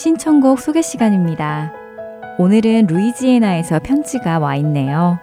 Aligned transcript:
신청곡 0.00 0.60
소개 0.60 0.80
시간입니다. 0.80 1.72
오늘은 2.38 2.86
루이지애나에서 2.86 3.80
편지가 3.80 4.38
와 4.38 4.54
있네요. 4.54 5.18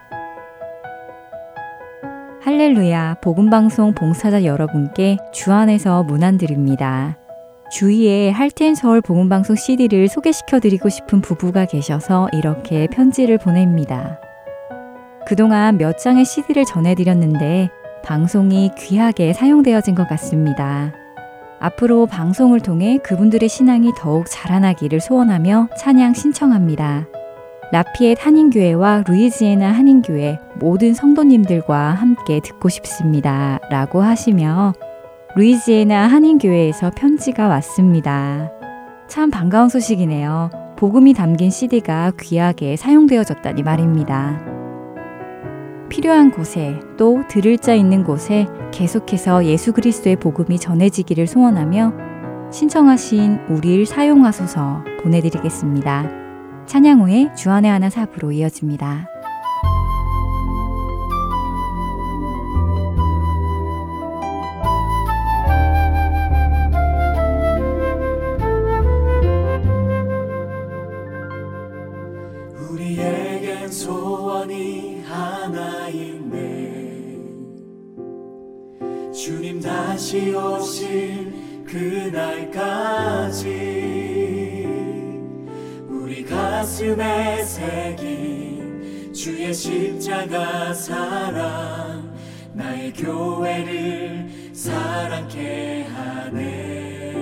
할렐루야, 2.42 3.20
복음방송 3.22 3.94
봉사자 3.94 4.44
여러분께 4.44 5.16
주 5.32 5.54
안에서 5.54 6.04
문안드립니다. 6.04 7.18
주위에 7.72 8.32
할텐 8.32 8.76
서울 8.76 9.00
복음방송 9.00 9.56
CD를 9.56 10.10
소개시켜 10.10 10.60
드리고 10.60 10.90
싶은 10.90 11.22
부부가 11.22 11.64
계셔서 11.64 12.28
이렇게 12.34 12.88
편지를 12.88 13.38
보냅니다. 13.38 14.20
그동안 15.26 15.78
몇 15.78 15.98
장의 15.98 16.26
CD를 16.26 16.66
전해드렸는데 16.66 17.70
방송이 18.04 18.72
귀하게 18.78 19.32
사용되어진 19.32 19.96
것 19.96 20.06
같습니다. 20.10 20.92
앞으로 21.60 22.06
방송을 22.06 22.60
통해 22.60 23.00
그분들의 23.04 23.48
신앙이 23.50 23.92
더욱 23.98 24.26
자라나기를 24.30 25.00
소원하며 25.00 25.70
찬양 25.78 26.14
신청합니다. 26.14 27.08
라피엣 27.72 28.18
한인교회와 28.26 29.04
루이지애나 29.08 29.72
한인교회 29.72 30.40
모든 30.60 30.94
성도님들과 30.94 31.92
함께 31.92 32.40
듣고 32.40 32.70
싶습니다. 32.70 33.60
라고 33.70 34.02
하시며 34.02 34.74
루이지애나 35.36 36.08
한인교회에서 36.08 36.92
편지가 36.96 37.48
왔습니다. 37.48 38.52
참 39.08 39.32
반가운 39.32 39.70
소식이네요. 39.70 40.50
복음이 40.78 41.14
담긴 41.14 41.50
CD가 41.50 42.12
귀하게 42.20 42.76
사용되어졌다니 42.76 43.64
말입니다. 43.64 44.65
필요한 45.90 46.32
곳에 46.32 46.80
또 46.98 47.24
들을 47.28 47.58
자 47.58 47.74
있는 47.74 48.04
곳에 48.04 48.48
계속해서 48.72 49.46
예수 49.46 49.74
그리스도의 49.74 50.18
복음이 50.18 50.60
전해지기를 50.60 51.28
소원하며 51.28 51.94
신청하신 52.52 53.40
우리를 53.50 53.86
사용하소서 53.86 54.84
보내드리겠습니다. 55.04 56.10
찬양 56.66 57.02
후에 57.02 57.34
주안의 57.36 57.70
하나 57.70 57.90
사부로 57.90 58.32
이어집니다. 58.32 59.15
다시 80.16 80.34
오실 80.34 81.66
그날까지 81.66 83.50
우리 85.90 86.24
가슴에 86.24 87.44
새긴 87.44 89.12
주의 89.14 89.54
십자가 89.54 90.74
사랑 90.74 92.16
나의 92.54 92.94
교회를 92.94 94.30
사랑케 94.54 95.84
하네. 95.84 97.16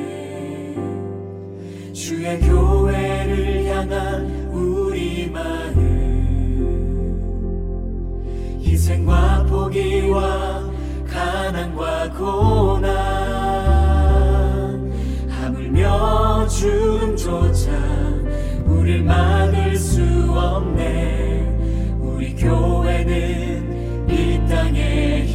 주의 1.94 2.40
교회를 2.42 3.66
향한 3.66 4.50
우리 4.52 5.32
마음 5.32 5.82
희생과 8.62 9.48
포기와 9.50 10.73
가난과 11.24 12.10
고난. 12.12 12.92
하물며 15.30 16.48
죽음조차 16.48 17.72
우릴 18.66 19.04
막을 19.04 19.78
수 19.78 20.04
없네. 20.30 21.48
우리 22.00 22.36
교회는 22.36 24.10
이 24.10 24.46
땅의 24.50 25.28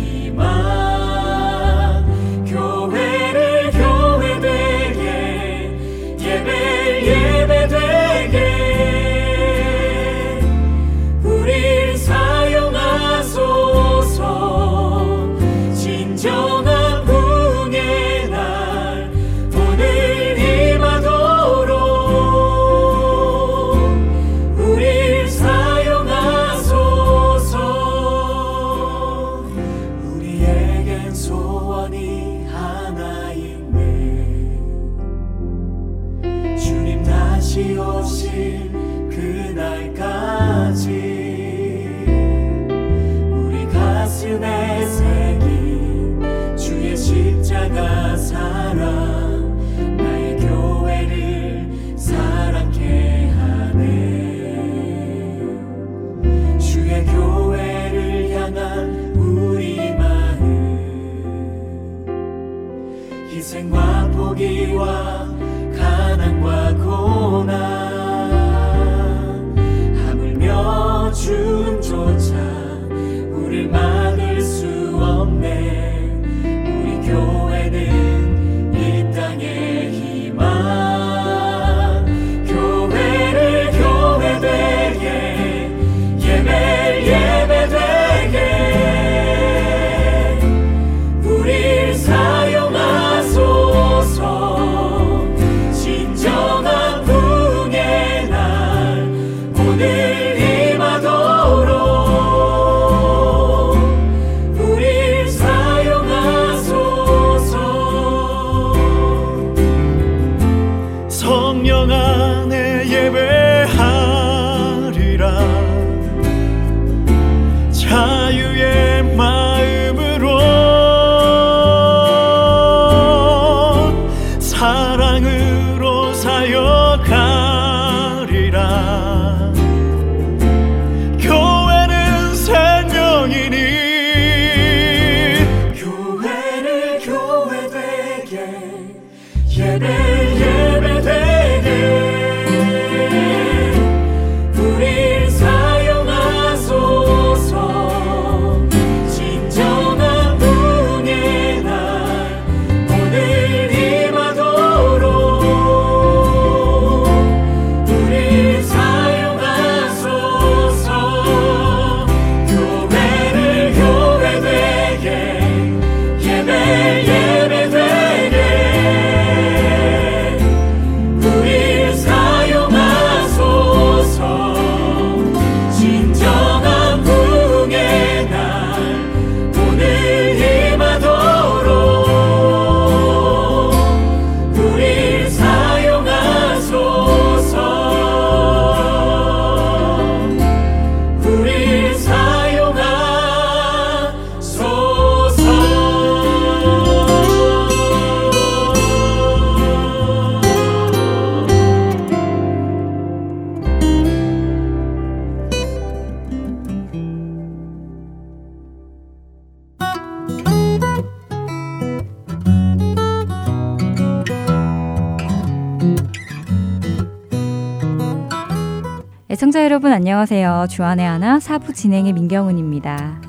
안녕하세요. 220.18 220.66
주안의 220.68 221.06
하나 221.06 221.38
사부 221.38 221.72
진행의 221.72 222.12
민경훈입니다. 222.12 223.20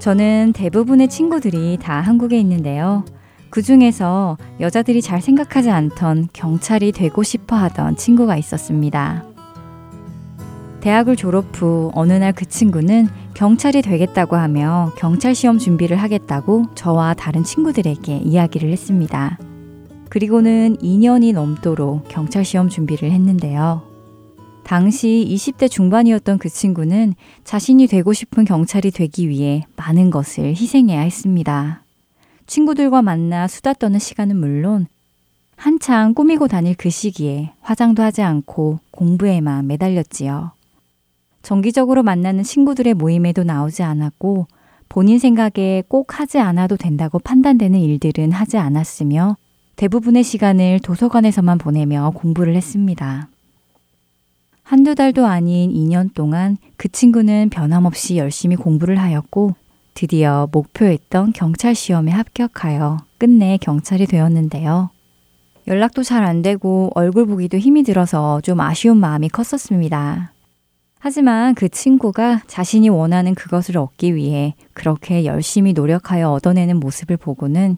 저는 0.00 0.52
대부분의 0.54 1.08
친구들이 1.08 1.78
다 1.80 2.02
한국에 2.02 2.38
있는데요. 2.40 3.06
그 3.48 3.62
중에서 3.62 4.36
여자들이 4.60 5.00
잘 5.00 5.22
생각하지 5.22 5.70
않던 5.70 6.28
경찰이 6.34 6.92
되고 6.92 7.22
싶어 7.22 7.56
하던 7.56 7.96
친구가 7.96 8.36
있었습니다. 8.36 9.24
대학을 10.82 11.16
졸업 11.16 11.46
후 11.54 11.90
어느 11.94 12.12
날 12.12 12.34
그 12.34 12.44
친구는 12.44 13.08
경찰이 13.32 13.80
되겠다고 13.80 14.36
하며 14.36 14.92
경찰 14.98 15.34
시험 15.34 15.56
준비를 15.56 15.96
하겠다고 15.96 16.74
저와 16.74 17.14
다른 17.14 17.44
친구들에게 17.44 18.14
이야기를 18.14 18.70
했습니다. 18.70 19.38
그리고는 20.14 20.76
2년이 20.76 21.32
넘도록 21.32 22.06
경찰 22.06 22.44
시험 22.44 22.68
준비를 22.68 23.10
했는데요. 23.10 23.82
당시 24.62 25.26
20대 25.28 25.68
중반이었던 25.68 26.38
그 26.38 26.48
친구는 26.48 27.16
자신이 27.42 27.88
되고 27.88 28.12
싶은 28.12 28.44
경찰이 28.44 28.92
되기 28.92 29.28
위해 29.28 29.66
많은 29.74 30.10
것을 30.10 30.50
희생해야 30.50 31.00
했습니다. 31.00 31.82
친구들과 32.46 33.02
만나 33.02 33.48
수다 33.48 33.72
떠는 33.72 33.98
시간은 33.98 34.36
물론 34.36 34.86
한창 35.56 36.14
꾸미고 36.14 36.46
다닐 36.46 36.76
그 36.76 36.90
시기에 36.90 37.50
화장도 37.60 38.00
하지 38.00 38.22
않고 38.22 38.78
공부에만 38.92 39.66
매달렸지요. 39.66 40.52
정기적으로 41.42 42.04
만나는 42.04 42.44
친구들의 42.44 42.94
모임에도 42.94 43.42
나오지 43.42 43.82
않았고 43.82 44.46
본인 44.88 45.18
생각에 45.18 45.82
꼭 45.88 46.20
하지 46.20 46.38
않아도 46.38 46.76
된다고 46.76 47.18
판단되는 47.18 47.80
일들은 47.80 48.30
하지 48.30 48.58
않았으며 48.58 49.38
대부분의 49.76 50.22
시간을 50.22 50.80
도서관에서만 50.80 51.58
보내며 51.58 52.12
공부를 52.14 52.54
했습니다. 52.56 53.28
한두 54.62 54.94
달도 54.94 55.26
아닌 55.26 55.72
2년 55.72 56.14
동안 56.14 56.56
그 56.76 56.88
친구는 56.88 57.50
변함없이 57.50 58.16
열심히 58.16 58.56
공부를 58.56 58.98
하였고 58.98 59.54
드디어 59.94 60.48
목표했던 60.52 61.32
경찰 61.32 61.74
시험에 61.74 62.10
합격하여 62.12 62.98
끝내 63.18 63.58
경찰이 63.58 64.06
되었는데요. 64.06 64.90
연락도 65.66 66.02
잘 66.02 66.24
안 66.24 66.42
되고 66.42 66.90
얼굴 66.94 67.26
보기도 67.26 67.58
힘이 67.58 67.82
들어서 67.84 68.40
좀 68.42 68.60
아쉬운 68.60 68.98
마음이 68.98 69.28
컸었습니다. 69.28 70.32
하지만 70.98 71.54
그 71.54 71.68
친구가 71.68 72.42
자신이 72.46 72.88
원하는 72.88 73.34
그것을 73.34 73.76
얻기 73.76 74.14
위해 74.14 74.54
그렇게 74.72 75.26
열심히 75.26 75.72
노력하여 75.74 76.30
얻어내는 76.30 76.80
모습을 76.80 77.18
보고는 77.18 77.76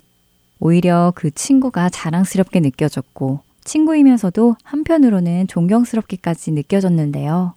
오히려 0.58 1.12
그 1.14 1.30
친구가 1.30 1.90
자랑스럽게 1.90 2.60
느껴졌고 2.60 3.40
친구이면서도 3.64 4.56
한편으로는 4.62 5.48
존경스럽게까지 5.48 6.52
느껴졌는데요. 6.52 7.54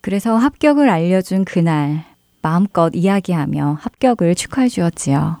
그래서 0.00 0.36
합격을 0.36 0.88
알려준 0.88 1.44
그날 1.44 2.04
마음껏 2.42 2.90
이야기하며 2.94 3.78
합격을 3.80 4.34
축하해 4.34 4.68
주었지요. 4.68 5.38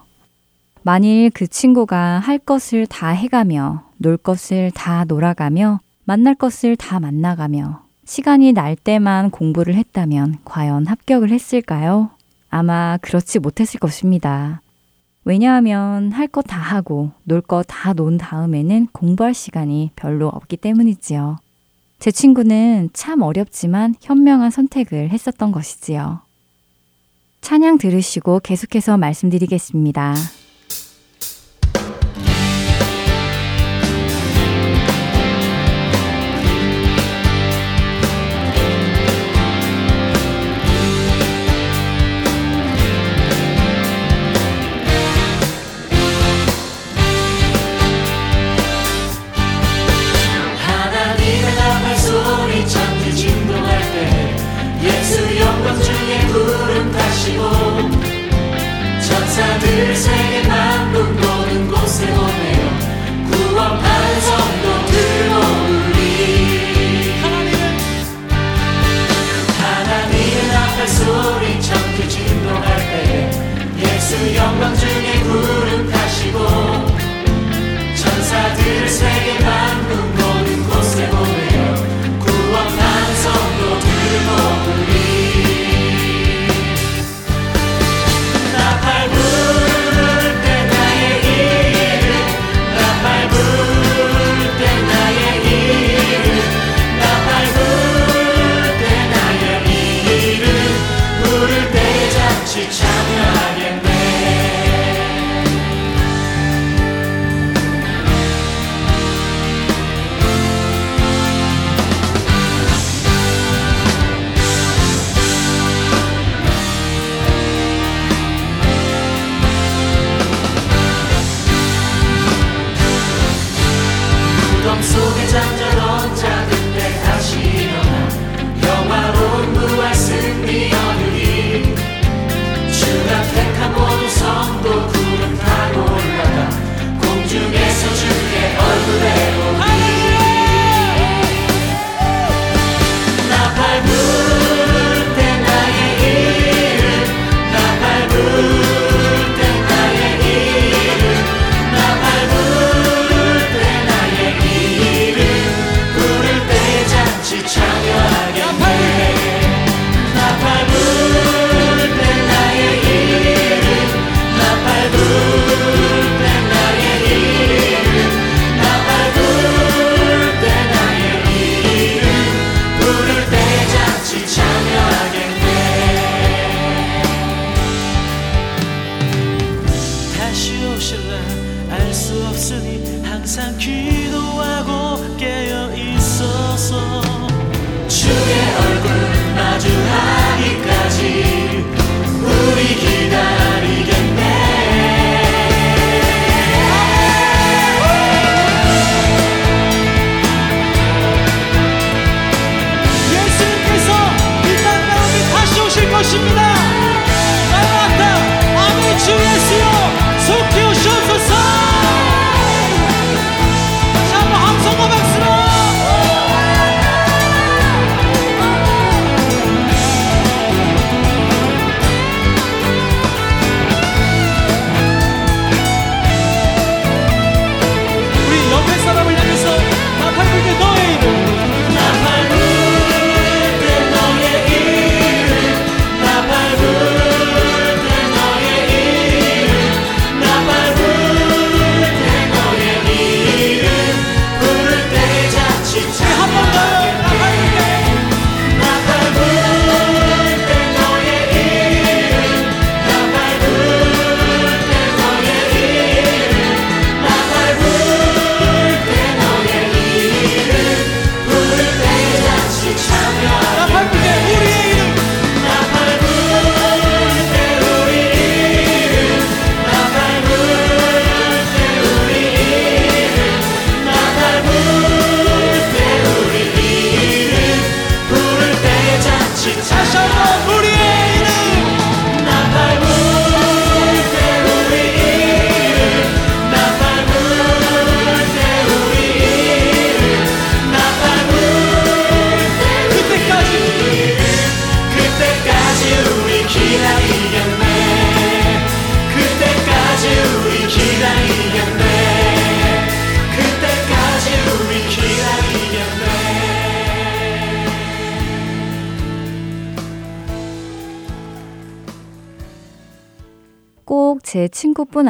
만일 0.82 1.30
그 1.30 1.46
친구가 1.46 2.18
할 2.18 2.38
것을 2.38 2.86
다 2.86 3.08
해가며 3.08 3.84
놀 3.98 4.16
것을 4.16 4.70
다 4.70 5.04
놀아가며 5.04 5.80
만날 6.04 6.34
것을 6.34 6.76
다 6.76 7.00
만나가며 7.00 7.82
시간이 8.04 8.52
날 8.52 8.74
때만 8.74 9.30
공부를 9.30 9.74
했다면 9.74 10.38
과연 10.44 10.86
합격을 10.86 11.30
했을까요? 11.30 12.10
아마 12.48 12.96
그렇지 13.02 13.38
못했을 13.38 13.78
것입니다. 13.78 14.62
왜냐하면 15.28 16.10
할거다 16.10 16.56
하고 16.56 17.10
놀거다논 17.24 18.16
다음에는 18.16 18.86
공부할 18.92 19.34
시간이 19.34 19.90
별로 19.94 20.26
없기 20.28 20.56
때문이지요. 20.56 21.36
제 21.98 22.10
친구는 22.10 22.88
참 22.94 23.20
어렵지만 23.20 23.94
현명한 24.00 24.50
선택을 24.50 25.10
했었던 25.10 25.52
것이지요. 25.52 26.20
찬양 27.42 27.76
들으시고 27.76 28.40
계속해서 28.40 28.96
말씀드리겠습니다. 28.96 30.14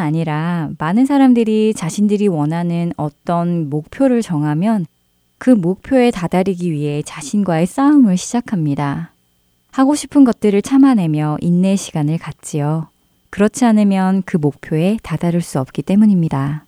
아니라 0.08 0.70
많은 0.78 1.06
사람들이 1.06 1.74
자신들이 1.74 2.26
원하는 2.26 2.92
어떤 2.96 3.70
목표를 3.70 4.22
정하면 4.22 4.86
그 5.38 5.50
목표에 5.50 6.10
다다르기 6.10 6.72
위해 6.72 7.02
자신과의 7.02 7.66
싸움을 7.66 8.16
시작합니다. 8.16 9.12
하고 9.70 9.94
싶은 9.94 10.24
것들을 10.24 10.60
참아내며 10.62 11.38
인내 11.40 11.76
시간을 11.76 12.18
갖지요. 12.18 12.88
그렇지 13.30 13.64
않으면 13.64 14.22
그 14.24 14.36
목표에 14.36 14.98
다다를 15.02 15.40
수 15.40 15.60
없기 15.60 15.82
때문입니다. 15.82 16.64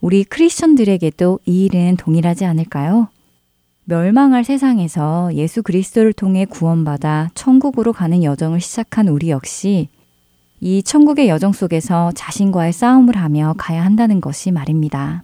우리 0.00 0.22
크리스천들에게도 0.22 1.40
이 1.46 1.64
일은 1.64 1.96
동일하지 1.96 2.44
않을까요? 2.44 3.08
멸망할 3.84 4.44
세상에서 4.44 5.30
예수 5.34 5.62
그리스도를 5.62 6.12
통해 6.12 6.44
구원받아 6.44 7.30
천국으로 7.34 7.92
가는 7.92 8.22
여정을 8.22 8.60
시작한 8.60 9.08
우리 9.08 9.30
역시 9.30 9.88
이 10.60 10.82
천국의 10.82 11.28
여정 11.28 11.52
속에서 11.52 12.10
자신과의 12.14 12.72
싸움을 12.72 13.16
하며 13.16 13.54
가야 13.56 13.84
한다는 13.84 14.20
것이 14.20 14.50
말입니다. 14.50 15.22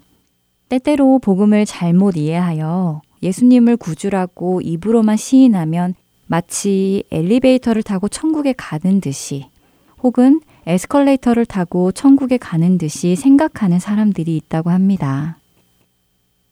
때때로 0.69 1.19
복음을 1.19 1.67
잘못 1.67 2.17
이해하여 2.17 3.03
예수님을 3.23 3.77
구주라고 3.77 4.61
입으로만 4.61 5.17
시인하면 5.17 5.95
마치 6.27 7.05
엘리베이터를 7.11 7.83
타고 7.83 8.09
천국에 8.09 8.55
가는 8.57 9.01
듯이 9.01 9.47
혹은 10.03 10.41
에스컬레이터를 10.67 11.47
타고 11.47 11.93
천국에 11.93 12.37
가는 12.37 12.79
듯이 12.79 13.17
생각하는 13.17 13.79
사람들이 13.79 14.37
있다고 14.37 14.71
합니다. 14.71 15.39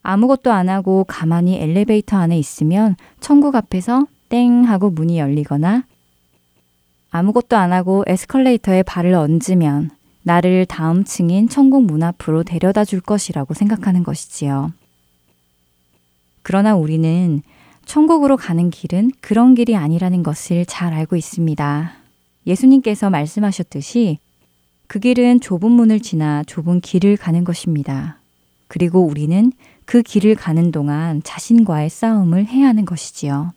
아무것도 0.02 0.50
안 0.50 0.68
하고 0.68 1.04
가만히 1.04 1.56
엘리베이터 1.60 2.16
안에 2.16 2.38
있으면 2.38 2.96
천국 3.20 3.54
앞에서 3.54 4.06
땡 4.28 4.64
하고 4.64 4.90
문이 4.90 5.18
열리거나 5.18 5.84
아무것도 7.12 7.57
안 7.57 7.73
하고 7.73 8.04
에스컬레이터에 8.07 8.83
발을 8.83 9.12
얹으면 9.14 9.90
나를 10.23 10.64
다음 10.66 11.04
층인 11.04 11.49
천국 11.49 11.85
문 11.85 12.02
앞으로 12.02 12.42
데려다 12.42 12.85
줄 12.85 13.00
것이라고 13.00 13.54
생각하는 13.54 14.02
것이지요. 14.02 14.73
그러나 16.42 16.75
우리는 16.75 17.42
천국으로 17.85 18.37
가는 18.37 18.71
길은 18.71 19.11
그런 19.21 19.54
길이 19.54 19.76
아니라는 19.76 20.23
것을 20.23 20.64
잘 20.64 20.95
알고 20.95 21.16
있습니다. 21.16 21.92
예수님께서 22.47 23.11
말씀하셨듯이 23.11 24.19
그 24.87 24.99
길은 24.99 25.40
좁은 25.40 25.71
문을 25.71 26.00
지나 26.00 26.42
좁은 26.45 26.81
길을 26.81 27.19
가는 27.19 27.45
것입니다. 27.45 28.16
그리고 28.69 29.04
우리는 29.04 29.52
그 29.85 30.02
길을 30.02 30.35
가는 30.35 30.73
동안 30.73 31.23
자신과의 31.23 31.90
싸움을 31.90 32.47
해야 32.47 32.69
하는 32.69 32.87
것이지요. 32.87 33.52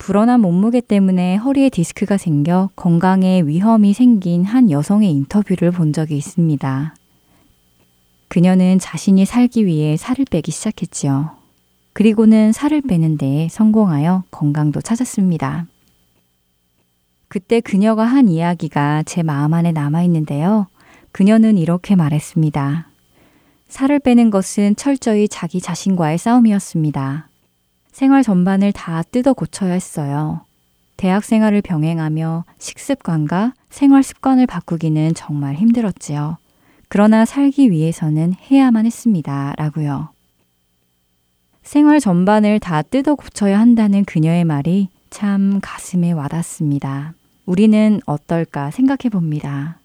불어난 0.00 0.40
몸무게 0.40 0.80
때문에 0.80 1.36
허리에 1.36 1.68
디스크가 1.68 2.16
생겨 2.16 2.70
건강에 2.74 3.42
위험이 3.42 3.92
생긴 3.92 4.44
한 4.44 4.70
여성의 4.70 5.10
인터뷰를 5.10 5.72
본 5.72 5.92
적이 5.92 6.16
있습니다. 6.16 6.94
그녀는 8.28 8.78
자신이 8.78 9.26
살기 9.26 9.66
위해 9.66 9.98
살을 9.98 10.24
빼기 10.30 10.52
시작했지요. 10.52 11.36
그리고는 11.92 12.52
살을 12.52 12.80
빼는 12.80 13.18
데 13.18 13.48
성공하여 13.50 14.24
건강도 14.30 14.80
찾았습니다. 14.80 15.66
그때 17.28 17.60
그녀가 17.60 18.04
한 18.04 18.30
이야기가 18.30 19.02
제 19.04 19.22
마음 19.22 19.52
안에 19.52 19.70
남아 19.70 20.02
있는데요. 20.04 20.66
그녀는 21.12 21.58
이렇게 21.58 21.94
말했습니다. 21.94 22.88
살을 23.68 23.98
빼는 23.98 24.30
것은 24.30 24.76
철저히 24.76 25.28
자기 25.28 25.60
자신과의 25.60 26.16
싸움이었습니다. 26.16 27.29
생활 27.92 28.22
전반을 28.22 28.72
다 28.72 29.02
뜯어 29.02 29.32
고쳐야 29.32 29.72
했어요. 29.72 30.42
대학 30.96 31.24
생활을 31.24 31.62
병행하며 31.62 32.44
식습관과 32.58 33.54
생활 33.70 34.02
습관을 34.02 34.46
바꾸기는 34.46 35.14
정말 35.14 35.54
힘들었지요. 35.54 36.36
그러나 36.88 37.24
살기 37.24 37.70
위해서는 37.70 38.34
해야만 38.50 38.84
했습니다. 38.84 39.54
라고요. 39.56 40.10
생활 41.62 42.00
전반을 42.00 42.58
다 42.58 42.82
뜯어 42.82 43.14
고쳐야 43.14 43.60
한다는 43.60 44.04
그녀의 44.04 44.44
말이 44.44 44.88
참 45.08 45.60
가슴에 45.62 46.12
와닿습니다. 46.12 47.14
우리는 47.46 48.00
어떨까 48.06 48.70
생각해 48.70 49.08
봅니다. 49.10 49.78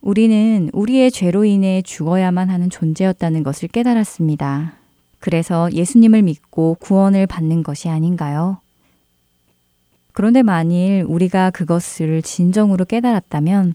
우리는 0.00 0.70
우리의 0.72 1.10
죄로 1.10 1.44
인해 1.44 1.82
죽어야만 1.82 2.48
하는 2.48 2.70
존재였다는 2.70 3.42
것을 3.42 3.68
깨달았습니다. 3.68 4.74
그래서 5.18 5.70
예수님을 5.72 6.22
믿고 6.22 6.76
구원을 6.80 7.26
받는 7.26 7.62
것이 7.62 7.88
아닌가요? 7.88 8.58
그런데 10.12 10.42
만일 10.42 11.04
우리가 11.06 11.50
그것을 11.50 12.22
진정으로 12.22 12.84
깨달았다면 12.84 13.74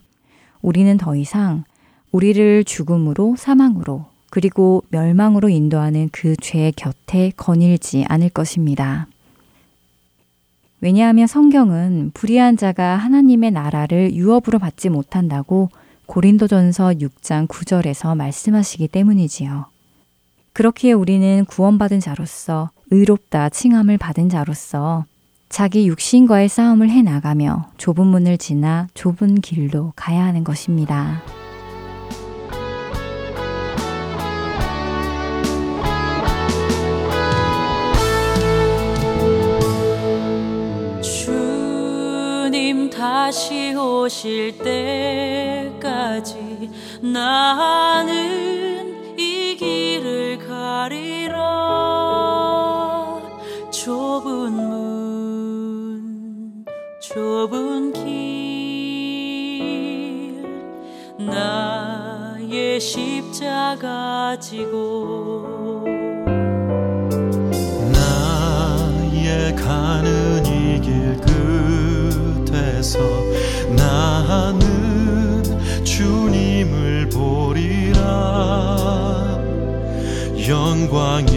우리는 0.62 0.98
더 0.98 1.16
이상 1.16 1.64
우리를 2.12 2.64
죽음으로 2.64 3.36
사망으로 3.38 4.06
그리고 4.32 4.84
멸망으로 4.90 5.50
인도하는 5.50 6.10
그 6.12 6.36
죄의 6.36 6.72
곁에 6.72 7.32
거닐지 7.36 8.06
않을 8.08 8.30
것입니다. 8.30 9.08
왜냐하면 10.80 11.28
성경은 11.28 12.12
불의한 12.14 12.58
자가 12.58 12.96
하나님의 12.96 13.52
나라를 13.52 14.14
유업으로 14.16 14.58
받지 14.58 14.90
못한다고 14.90 15.70
고린도전서 16.08 16.94
6장 16.94 17.48
9절에서 17.48 18.18
말씀하시기 18.18 18.88
때문이지요. 18.88 19.66
그렇기에 20.54 20.94
우리는 20.94 21.46
구원받은 21.46 22.00
자로서 22.00 22.70
의롭다 22.92 23.50
칭함을 23.50 23.98
받은 23.98 24.30
자로서 24.30 25.06
자기 25.50 25.88
육신과의 25.88 26.50
싸움을 26.50 26.90
해 26.90 27.02
나가며 27.02 27.72
좁은 27.78 28.08
문을 28.08 28.38
지나 28.38 28.88
좁은 28.94 29.42
길로 29.42 29.94
가야 29.96 30.24
하는 30.24 30.44
것입니다. 30.44 31.22
다시 43.32 43.74
오실 43.74 44.58
때까지 44.60 46.36
나는 47.02 48.91
가 64.32 64.40
지고 64.40 65.84
나의 67.92 69.54
가는 69.58 70.46
이길 70.46 71.20
앞에서 72.82 73.00
나는 73.76 75.44
주님을 75.84 77.10
보리라. 77.10 78.00
영광에 80.48 81.31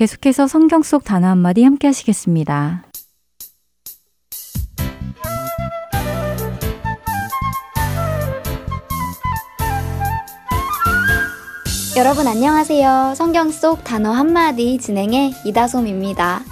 계속해서 0.00 0.46
성경 0.46 0.82
속 0.82 1.04
단어 1.04 1.28
한마디 1.28 1.62
함께 1.62 1.86
하시겠습니다. 1.86 2.84
여러분 11.98 12.26
안녕하세요. 12.26 13.12
성경 13.14 13.50
속 13.50 13.84
단어 13.84 14.12
한마디 14.12 14.78
진행의 14.78 15.34
이다솜입니다. 15.44 16.44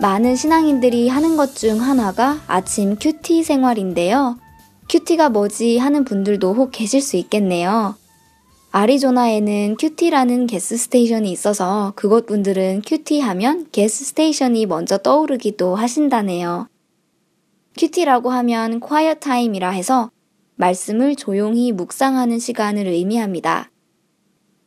많은 0.00 0.36
신앙인들이 0.36 1.08
하는 1.08 1.36
것 1.36 1.56
중 1.56 1.82
하나가 1.82 2.38
아침 2.46 2.94
큐티 2.94 3.42
생활인데요. 3.42 4.38
큐티가 4.88 5.30
뭐지 5.30 5.78
하는 5.78 6.04
분들도 6.04 6.54
혹 6.54 6.70
계실 6.70 7.00
수 7.02 7.16
있겠네요. 7.16 7.96
아리조나에는 8.72 9.76
QT라는 9.78 10.46
gas 10.46 10.76
station이 10.76 11.30
있어서 11.30 11.92
그곳 11.96 12.26
분들은 12.26 12.82
QT 12.84 13.20
하면 13.20 13.66
gas 13.72 14.04
station이 14.06 14.66
먼저 14.66 14.98
떠오르기도 14.98 15.76
하신다네요. 15.76 16.68
QT라고 17.78 18.30
하면 18.30 18.80
quiet 18.80 19.20
time이라 19.20 19.70
해서 19.70 20.10
말씀을 20.56 21.16
조용히 21.16 21.72
묵상하는 21.72 22.38
시간을 22.38 22.86
의미합니다. 22.86 23.70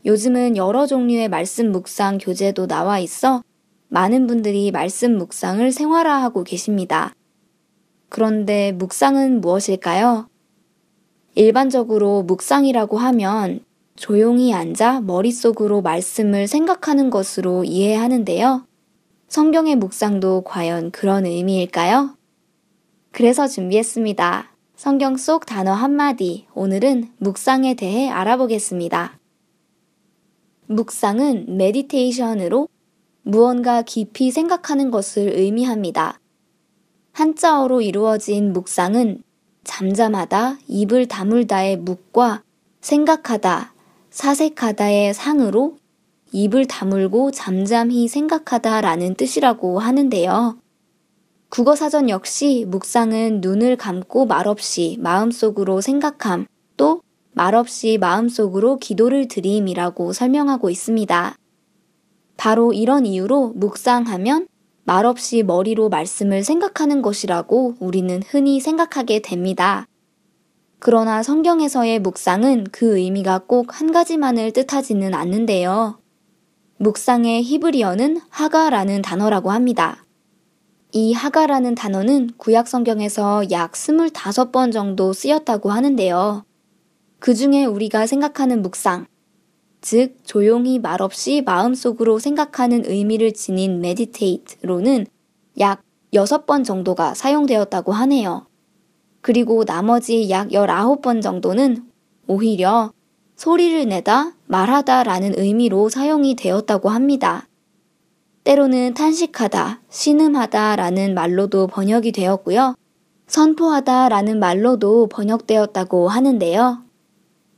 요즘은 0.05 0.57
여러 0.57 0.87
종류의 0.87 1.27
말씀 1.27 1.71
묵상 1.71 2.19
교재도 2.19 2.67
나와 2.67 2.99
있어 2.99 3.43
많은 3.89 4.27
분들이 4.27 4.71
말씀 4.71 5.17
묵상을 5.17 5.71
생활화하고 5.71 6.43
계십니다. 6.43 7.13
그런데 8.07 8.71
묵상은 8.71 9.41
무엇일까요? 9.41 10.29
일반적으로 11.35 12.23
묵상이라고 12.23 12.97
하면 12.97 13.61
조용히 13.99 14.53
앉아 14.53 15.01
머릿속으로 15.01 15.81
말씀을 15.81 16.47
생각하는 16.47 17.09
것으로 17.09 17.65
이해하는데요. 17.65 18.65
성경의 19.27 19.75
묵상도 19.75 20.43
과연 20.45 20.91
그런 20.91 21.25
의미일까요? 21.25 22.15
그래서 23.11 23.45
준비했습니다. 23.45 24.55
성경 24.77 25.17
속 25.17 25.45
단어 25.45 25.73
한마디, 25.73 26.47
오늘은 26.53 27.09
묵상에 27.17 27.73
대해 27.73 28.09
알아보겠습니다. 28.09 29.19
묵상은 30.67 31.57
메디테이션으로 31.57 32.69
무언가 33.23 33.81
깊이 33.81 34.31
생각하는 34.31 34.91
것을 34.91 35.37
의미합니다. 35.37 36.21
한자어로 37.11 37.81
이루어진 37.81 38.53
묵상은 38.53 39.23
잠잠하다, 39.65 40.59
입을 40.69 41.07
다물다의 41.07 41.75
묵과 41.75 42.43
생각하다, 42.79 43.73
사색하다의 44.11 45.13
상으로 45.13 45.77
입을 46.31 46.65
다물고 46.65 47.31
잠잠히 47.31 48.07
생각하다 48.07 48.81
라는 48.81 49.15
뜻이라고 49.15 49.79
하는데요. 49.79 50.57
국어 51.49 51.75
사전 51.75 52.09
역시 52.09 52.65
묵상은 52.67 53.41
눈을 53.41 53.75
감고 53.75 54.27
말없이 54.27 54.97
마음속으로 54.99 55.81
생각함, 55.81 56.45
또 56.77 57.01
말없이 57.31 57.97
마음속으로 57.99 58.77
기도를 58.77 59.27
드림이라고 59.27 60.13
설명하고 60.13 60.69
있습니다. 60.69 61.35
바로 62.37 62.73
이런 62.73 63.05
이유로 63.05 63.53
묵상하면 63.55 64.47
말없이 64.83 65.43
머리로 65.43 65.89
말씀을 65.89 66.43
생각하는 66.43 67.01
것이라고 67.01 67.75
우리는 67.79 68.21
흔히 68.27 68.59
생각하게 68.59 69.19
됩니다. 69.19 69.88
그러나 70.79 71.21
성경에서의 71.23 71.99
묵상은 71.99 72.65
그 72.71 72.97
의미가 72.97 73.39
꼭 73.39 73.73
한 73.73 73.91
가지만을 73.91 74.51
뜻하지는 74.51 75.13
않는데요. 75.13 75.99
묵상의 76.77 77.43
히브리어는 77.43 78.21
하가라는 78.29 79.01
단어라고 79.01 79.51
합니다. 79.51 80.05
이 80.91 81.13
하가라는 81.13 81.75
단어는 81.75 82.31
구약 82.37 82.67
성경에서 82.67 83.51
약 83.51 83.73
25번 83.73 84.71
정도 84.71 85.13
쓰였다고 85.13 85.69
하는데요. 85.69 86.45
그 87.19 87.35
중에 87.35 87.65
우리가 87.65 88.07
생각하는 88.07 88.61
묵상, 88.61 89.05
즉 89.81 90.15
조용히 90.23 90.79
말없이 90.79 91.41
마음속으로 91.45 92.19
생각하는 92.19 92.85
의미를 92.85 93.33
지닌 93.33 93.79
meditate로는 93.79 95.05
약 95.59 95.83
6번 96.13 96.63
정도가 96.63 97.13
사용되었다고 97.13 97.91
하네요. 97.91 98.48
그리고 99.29 99.63
나머지 99.63 100.27
약 100.31 100.47
19번 100.47 101.21
정도는 101.21 101.85
오히려 102.25 102.91
소리를 103.35 103.87
내다, 103.87 104.33
말하다 104.47 105.03
라는 105.03 105.37
의미로 105.37 105.87
사용이 105.87 106.35
되었다고 106.35 106.89
합니다. 106.89 107.47
때로는 108.43 108.95
탄식하다, 108.95 109.81
신음하다 109.87 110.77
라는 110.77 111.13
말로도 111.13 111.67
번역이 111.67 112.11
되었고요. 112.11 112.73
선포하다 113.27 114.09
라는 114.09 114.39
말로도 114.39 115.09
번역되었다고 115.09 116.09
하는데요. 116.09 116.79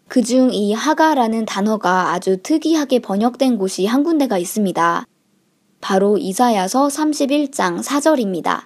그중 0.10 0.54
이 0.54 0.74
하가라는 0.74 1.46
단어가 1.46 2.12
아주 2.12 2.36
특이하게 2.44 3.00
번역된 3.00 3.58
곳이 3.58 3.86
한 3.86 4.04
군데가 4.04 4.38
있습니다. 4.38 5.06
바로 5.80 6.18
이사야서 6.18 6.90
31장 6.90 7.82
4절입니다. 7.82 8.64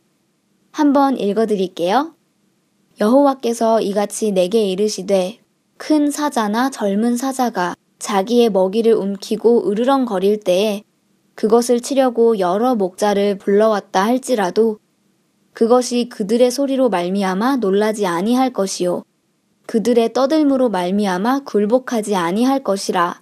한번 0.72 1.20
읽어드릴게요. 1.20 2.15
여호와께서 3.00 3.82
이같이 3.82 4.32
내게 4.32 4.66
이르시되 4.66 5.40
큰 5.78 6.10
사자나 6.10 6.70
젊은 6.70 7.18
사자가 7.18 7.76
자기의 8.00 8.50
먹이를 8.50 8.94
움키고 8.94 9.70
으르렁거릴 9.70 10.40
때에 10.40 10.84
그것을 11.36 11.82
치려고 11.82 12.40
여러 12.40 12.76
목자를 12.76 13.38
불러왔다 13.38 14.04
할지라도 14.04 14.80
그것이 15.52 16.08
그들의 16.10 16.50
소리로 16.52 16.90
말미암아 16.90 17.58
놀라지 17.58 18.08
아니할 18.08 18.54
것이요 18.54 19.04
그들의 19.66 20.14
떠들므로 20.14 20.70
말미암아 20.70 21.42
굴복하지 21.46 22.16
아니할 22.16 22.64
것이라. 22.64 23.22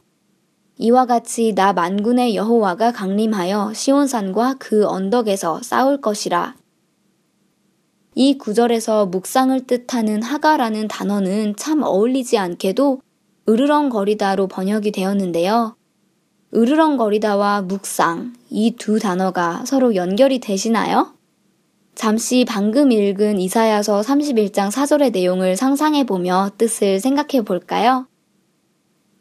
이와 0.78 1.06
같이 1.06 1.54
나 1.54 1.72
만군의 1.72 2.36
여호와가 2.36 2.92
강림하여 2.92 3.74
시온산과 3.74 4.56
그 4.60 4.86
언덕에서 4.86 5.62
싸울 5.62 6.02
것이라. 6.02 6.56
이 8.15 8.38
구절에서 8.38 9.08
묵상을 9.08 9.65
뜻하는 9.65 10.21
하가라는 10.21 10.88
단어는 10.88 11.56
참 11.56 11.82
어울리지 11.84 12.38
않게도 12.38 13.02
으르렁거리다로 13.49 14.47
번역이 14.47 14.91
되었는데요. 14.91 15.76
으르렁거리다와 16.56 17.63
묵상, 17.63 18.34
이 18.49 18.76
두 18.78 18.99
단어가 18.99 19.63
서로 19.65 19.95
연결이 19.95 20.39
되시나요? 20.39 21.13
잠시 21.95 22.45
방금 22.47 22.91
읽은 22.91 23.39
이사야서 23.39 24.02
31장 24.02 24.71
4절의 24.71 25.12
내용을 25.12 25.56
상상해 25.56 26.06
보며 26.06 26.52
뜻을 26.58 26.99
생각해 26.99 27.43
볼까요? 27.43 28.08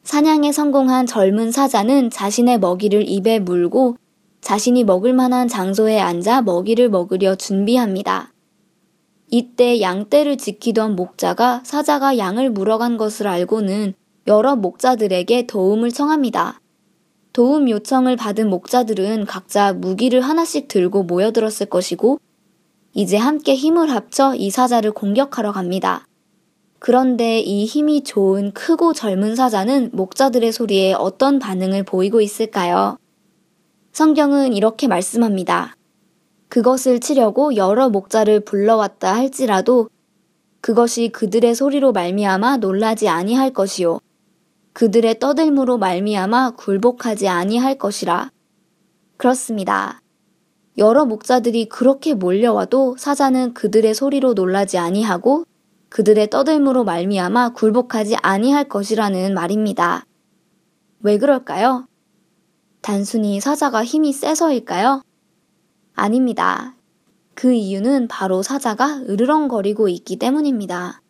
사냥에 0.05 0.52
성공한 0.52 1.07
젊은 1.07 1.52
사자는 1.52 2.11
자신의 2.11 2.59
먹이를 2.59 3.09
입에 3.09 3.38
물고 3.38 3.96
자신이 4.40 4.85
먹을 4.85 5.12
만한 5.12 5.48
장소에 5.48 6.00
앉아 6.00 6.42
먹이를 6.42 6.88
먹으려 6.90 7.37
준비합니다. 7.37 8.32
이때 9.35 9.81
양떼를 9.81 10.37
지키던 10.37 10.95
목자가 10.95 11.62
사자가 11.64 12.18
양을 12.18 12.51
물어간 12.51 12.99
것을 12.99 13.27
알고는 13.27 13.95
여러 14.27 14.57
목자들에게 14.57 15.47
도움을 15.47 15.90
청합니다. 15.90 16.61
도움 17.33 17.71
요청을 17.71 18.16
받은 18.16 18.51
목자들은 18.51 19.25
각자 19.25 19.73
무기를 19.73 20.21
하나씩 20.21 20.68
들고 20.68 21.05
모여들었을 21.05 21.71
것이고 21.71 22.21
이제 22.92 23.16
함께 23.16 23.55
힘을 23.55 23.90
합쳐 23.90 24.35
이 24.35 24.51
사자를 24.51 24.92
공격하러 24.92 25.53
갑니다. 25.53 26.07
그런데 26.79 27.40
이 27.40 27.64
힘이 27.64 28.05
좋은 28.05 28.53
크고 28.53 28.92
젊은 28.92 29.35
사자는 29.35 29.92
목자들의 29.95 30.53
소리에 30.53 30.92
어떤 30.92 31.38
반응을 31.38 31.85
보이고 31.85 32.21
있을까요? 32.21 32.99
성경은 33.92 34.53
이렇게 34.53 34.88
말씀합니다. 34.88 35.75
그것을 36.53 37.01
치려고 37.01 37.57
여러 37.57 37.88
목자를 37.88 38.41
불러왔다 38.41 39.15
할지라도 39.17 39.88
그것이 40.61 41.09
그들의 41.09 41.55
소리로 41.55 41.93
말미암아 41.93 42.59
놀라지 42.59 43.09
아니할 43.09 43.55
것이요 43.55 44.01
그들의 44.75 45.19
떠들므로 45.19 45.79
말미암아 45.79 46.57
굴복하지 46.57 47.27
아니할 47.27 47.79
것이라. 47.79 48.31
그렇습니다. 49.17 50.03
여러 50.77 51.07
목자들이 51.07 51.71
그렇게 51.71 52.12
몰려와도 52.12 52.97
사자는 52.99 53.55
그들의 53.55 53.95
소리로 53.95 54.35
놀라지 54.35 54.77
아니하고 54.77 55.45
그들의 55.88 56.29
떠들므로 56.29 56.85
말미암아 56.85 57.55
굴복하지 57.55 58.17
아니할 58.17 58.69
것이라는 58.69 59.33
말입니다. 59.33 60.05
왜 61.01 61.17
그럴까요? 61.17 61.87
단순히 62.83 63.41
사자가 63.41 63.87
힘이 63.87 64.12
세서일까요? 64.12 65.01
아닙니다. 65.94 66.76
그 67.35 67.52
이유는 67.52 68.09
바로 68.09 68.42
사자가 68.42 69.02
으르렁거리고 69.09 69.88
있기 69.88 70.16
때문입니다. 70.16 71.00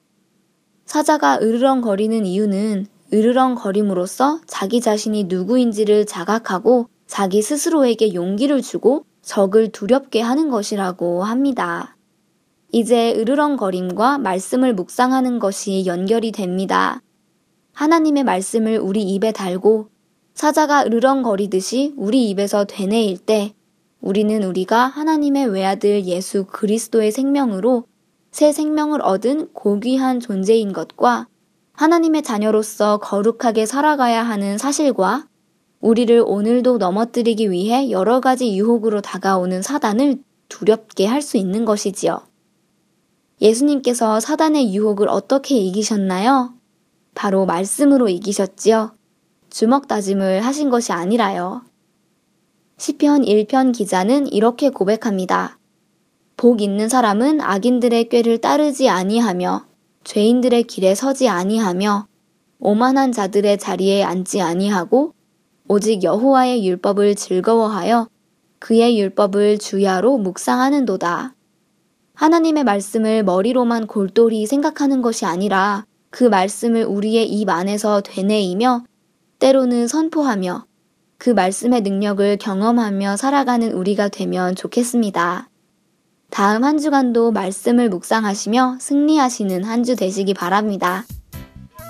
사자가 0.87 1.38
으르렁거리는 1.40 2.25
이유는 2.27 2.87
으르렁거림으로써 3.12 4.40
자기 4.47 4.81
자신이 4.81 5.25
누구인지를 5.25 6.07
자각하고 6.07 6.88
자기 7.07 7.42
스스로에게 7.42 8.14
용기를 8.14 8.62
주고 8.62 9.05
적을 9.23 9.71
두렵게 9.71 10.21
하는 10.21 10.51
것이라고 10.51 11.25
합니다. 11.25 11.97
이제 12.71 13.14
으르렁거림과 13.14 14.18
말씀을 14.18 14.75
묵상하는 14.75 15.38
것이 15.38 15.85
연결이 15.87 16.33
됩니다. 16.33 17.03
하나님의 17.75 18.25
말씀을 18.25 18.79
우리 18.79 19.03
입에 19.03 19.33
달고 19.33 19.88
사자가 20.35 20.85
으르렁거리듯이 20.85 21.95
우리 21.97 22.31
입에서 22.31 22.64
되뇌일 22.64 23.18
때 23.18 23.55
우리는 24.03 24.43
우리가 24.43 24.87
하나님의 24.87 25.47
외아들 25.47 26.07
예수 26.07 26.45
그리스도의 26.45 27.12
생명으로 27.12 27.85
새 28.33 28.51
생명을 28.53 29.01
얻은 29.01 29.53
고귀한 29.53 30.19
존재인 30.19 30.73
것과 30.73 31.29
하나님의 31.75 32.23
자녀로서 32.23 32.99
거룩하게 32.99 33.65
살아가야 33.65 34.25
하는 34.25 34.59
사실과 34.59 35.29
우리를 35.81 36.23
오늘도 36.27 36.79
넘어뜨리기 36.79 37.51
위해 37.53 37.91
여러 37.91 38.21
가지 38.21 38.57
유혹으로 38.57 39.01
다가오는 39.03 39.62
사단을 39.62 40.19
두렵게 40.49 41.07
할 41.07 41.23
수 41.23 41.37
있는 41.37 41.65
것이지요. 41.65 42.21
예수님께서 43.41 44.19
사단의 44.19 44.75
유혹을 44.75 45.09
어떻게 45.09 45.57
이기셨나요? 45.57 46.55
바로 47.15 47.47
말씀으로 47.47 48.09
이기셨지요. 48.09 48.97
주먹 49.51 49.87
다짐을 49.87 50.45
하신 50.45 50.71
것이 50.71 50.93
아니라요. 50.93 51.62
시편 52.79 53.23
1편 53.23 53.73
기자는 53.73 54.33
이렇게 54.33 54.71
고백합니다. 54.71 55.59
복 56.37 56.61
있는 56.61 56.89
사람은 56.89 57.41
악인들의 57.41 58.09
꾀를 58.09 58.39
따르지 58.39 58.89
아니하며 58.89 59.67
죄인들의 60.05 60.65
길에 60.65 60.95
서지 60.95 61.29
아니하며 61.29 62.07
오만한 62.59 63.13
자들의 63.13 63.59
자리에 63.59 64.03
앉지 64.03 64.41
아니하고 64.41 65.15
오직 65.69 66.03
여호와의 66.03 66.67
율법을 66.67 67.15
즐거워하여 67.15 68.09
그의 68.59 68.99
율법을 68.99 69.59
주야로 69.59 70.19
묵상하는도다. 70.19 71.35
하나님의 72.15 72.65
말씀을 72.65 73.23
머리로만 73.25 73.87
골똘히 73.87 74.47
생각하는 74.47 75.03
것이 75.03 75.25
아니라 75.25 75.85
그 76.11 76.25
말씀을 76.25 76.85
우리의 76.85 77.29
입 77.29 77.49
안에서 77.49 78.03
되뇌이며 78.03 78.85
때로는 79.39 79.89
선포하며 79.89 80.67
그 81.23 81.31
말씀의 81.31 81.83
능력을 81.83 82.37
경험하며 82.39 83.17
살아가는 83.17 83.71
우리가 83.71 84.09
되면 84.09 84.57
좋겠습니다. 84.57 85.49
다음 86.31 86.65
한 86.65 86.79
주간도 86.79 87.31
말씀을 87.31 87.91
묵상하시며 87.91 88.79
승리하시는 88.81 89.63
한 89.63 89.85
주 89.85 89.95
되시기 89.95 90.35
바랍니다. 90.35 91.05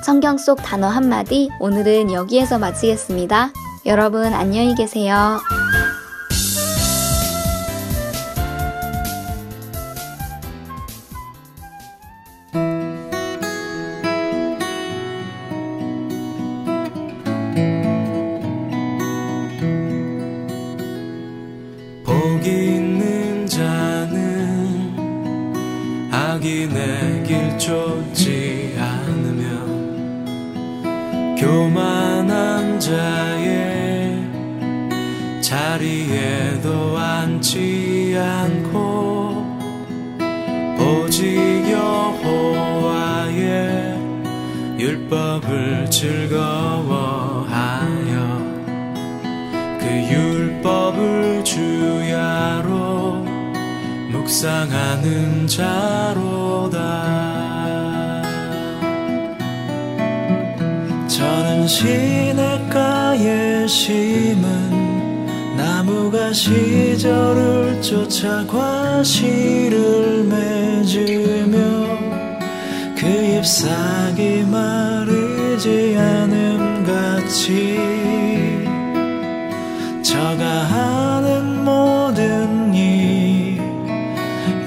성경 0.05 0.37
속 0.37 0.57
단어 0.57 0.89
한마디 0.89 1.49
오늘은 1.61 2.13
여기에서 2.13 2.59
마치겠습니다. 2.59 3.55
여러분 3.87 4.35
안녕히 4.35 4.75
계세요. 4.75 5.39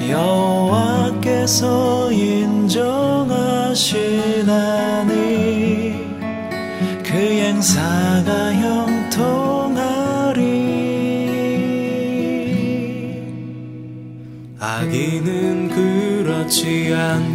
여호와께서 0.09 2.11
인정하시나니 2.11 3.15
그 7.03 7.13
행사가 7.13 8.53
형통하리. 8.53 10.43
악인은 14.59 15.69
그렇지 15.69 16.93
않 16.93 17.34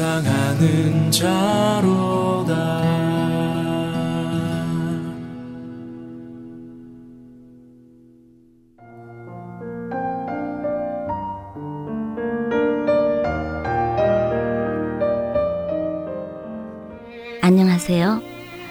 묵상하는 0.00 1.10
자로다. 1.10 2.54
안녕하세요. 17.42 18.22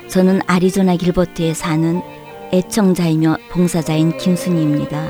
저는 0.08 0.42
아리조나 0.48 0.96
길버트에 0.96 1.54
사는 1.54 2.02
애청자이며 2.52 3.38
봉사자인 3.52 4.18
김순희입니다. 4.18 5.10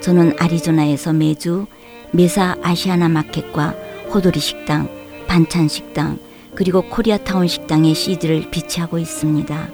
저는 0.00 0.34
아리조나에서 0.40 1.12
매주 1.12 1.66
메사 2.10 2.56
아시아나 2.60 3.08
마켓과 3.08 3.86
호돌이 4.12 4.40
식당, 4.40 4.88
반찬 5.36 5.68
식당, 5.68 6.18
그리고 6.54 6.80
코리아타운 6.80 7.46
식당의 7.46 7.94
CD를 7.94 8.50
비치하고 8.50 8.98
있습니다. 8.98 9.68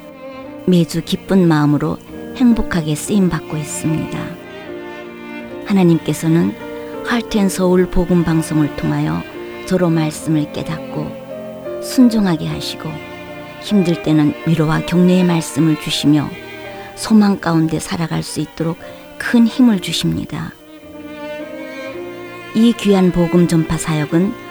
매주 0.66 1.04
기쁜 1.04 1.46
마음으로 1.46 1.98
행복하게 2.34 2.96
쓰임 2.96 3.28
받고 3.28 3.56
있습니다. 3.56 4.18
하나님께서는 5.66 6.52
할텐 7.06 7.48
서울 7.48 7.86
복음 7.86 8.24
방송을 8.24 8.74
통하여 8.74 9.22
저로 9.66 9.88
말씀을 9.88 10.52
깨닫고 10.52 11.80
순종하게 11.80 12.48
하시고 12.48 12.90
힘들 13.60 14.02
때는 14.02 14.34
위로와 14.48 14.84
격려의 14.86 15.22
말씀을 15.22 15.78
주시며 15.78 16.28
소망 16.96 17.38
가운데 17.38 17.78
살아갈 17.78 18.24
수 18.24 18.40
있도록 18.40 18.78
큰 19.16 19.46
힘을 19.46 19.78
주십니다. 19.78 20.50
이 22.56 22.74
귀한 22.76 23.12
복음 23.12 23.46
전파 23.46 23.78
사역은 23.78 24.50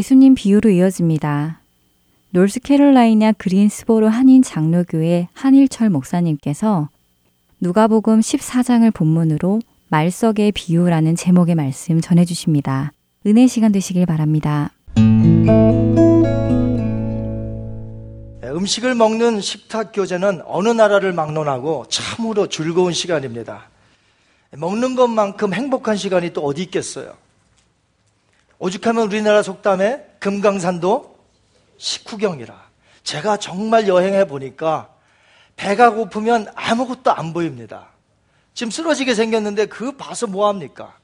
예수님 0.00 0.34
비유로 0.34 0.70
이어집니다. 0.70 1.60
노스캐롤라이나 2.30 3.32
그린스보로 3.32 4.08
한인 4.08 4.42
장로교회 4.42 5.28
한일철 5.34 5.90
목사님께서 5.90 6.88
누가복음 7.60 8.20
14장을 8.20 8.90
본문으로 8.94 9.60
말석의 9.88 10.52
비유라는 10.52 11.16
제목의 11.16 11.54
말씀 11.54 12.00
전해 12.00 12.24
주십니다. 12.24 12.94
은혜 13.26 13.46
시간 13.46 13.72
되시길 13.72 14.06
바랍니다. 14.06 14.70
네, 14.94 15.02
음식을 18.48 18.94
먹는 18.94 19.42
식탁 19.42 19.92
교제는 19.92 20.40
어느 20.46 20.68
나라를 20.68 21.12
막론하고 21.12 21.84
참으로 21.90 22.46
즐거운 22.46 22.94
시간입니다. 22.94 23.68
먹는 24.52 24.94
것만큼 24.94 25.52
행복한 25.52 25.98
시간이 25.98 26.32
또 26.32 26.40
어디 26.46 26.62
있겠어요? 26.62 27.12
오죽하면 28.60 29.04
우리나라 29.04 29.42
속담에 29.42 30.04
금강산도 30.20 31.18
식후경이라. 31.78 32.70
제가 33.02 33.38
정말 33.38 33.88
여행해 33.88 34.26
보니까 34.26 34.90
배가 35.56 35.90
고프면 35.90 36.46
아무것도 36.54 37.10
안 37.10 37.32
보입니다. 37.32 37.88
지금 38.52 38.70
쓰러지게 38.70 39.14
생겼는데 39.14 39.66
그 39.66 39.96
봐서 39.96 40.26
뭐합니까? 40.26 40.94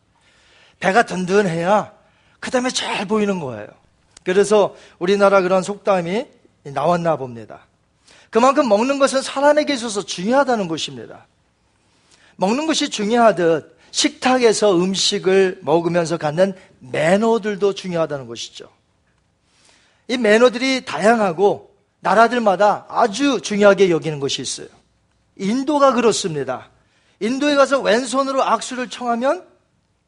배가 0.81 1.05
든든해야 1.05 1.93
그 2.41 2.51
다음에 2.51 2.69
잘 2.69 3.07
보이는 3.07 3.41
거예요. 3.41 3.67
그래서 4.23 4.77
우리나라 4.99 5.41
그런 5.41 5.63
속담이 5.63 6.27
나왔나 6.65 7.17
봅니다. 7.17 7.67
그만큼 8.29 8.69
먹는 8.69 8.99
것은 8.99 9.23
사람에게 9.23 9.73
있어서 9.73 10.05
중요하다는 10.05 10.69
것입니다. 10.69 11.27
먹는 12.37 12.67
것이 12.67 12.91
중요하듯 12.91 13.76
식탁에서 13.97 14.77
음식을 14.77 15.61
먹으면서 15.63 16.19
갖는 16.19 16.53
매너들도 16.81 17.73
중요하다는 17.73 18.27
것이죠. 18.27 18.69
이 20.07 20.19
매너들이 20.19 20.85
다양하고 20.85 21.75
나라들마다 22.01 22.85
아주 22.91 23.41
중요하게 23.41 23.89
여기는 23.89 24.21
것이 24.21 24.43
있어요. 24.43 24.69
인도가 25.37 25.95
그렇습니다. 25.95 26.69
인도에 27.21 27.55
가서 27.55 27.81
왼손으로 27.81 28.43
악수를 28.43 28.91
청하면 28.91 29.47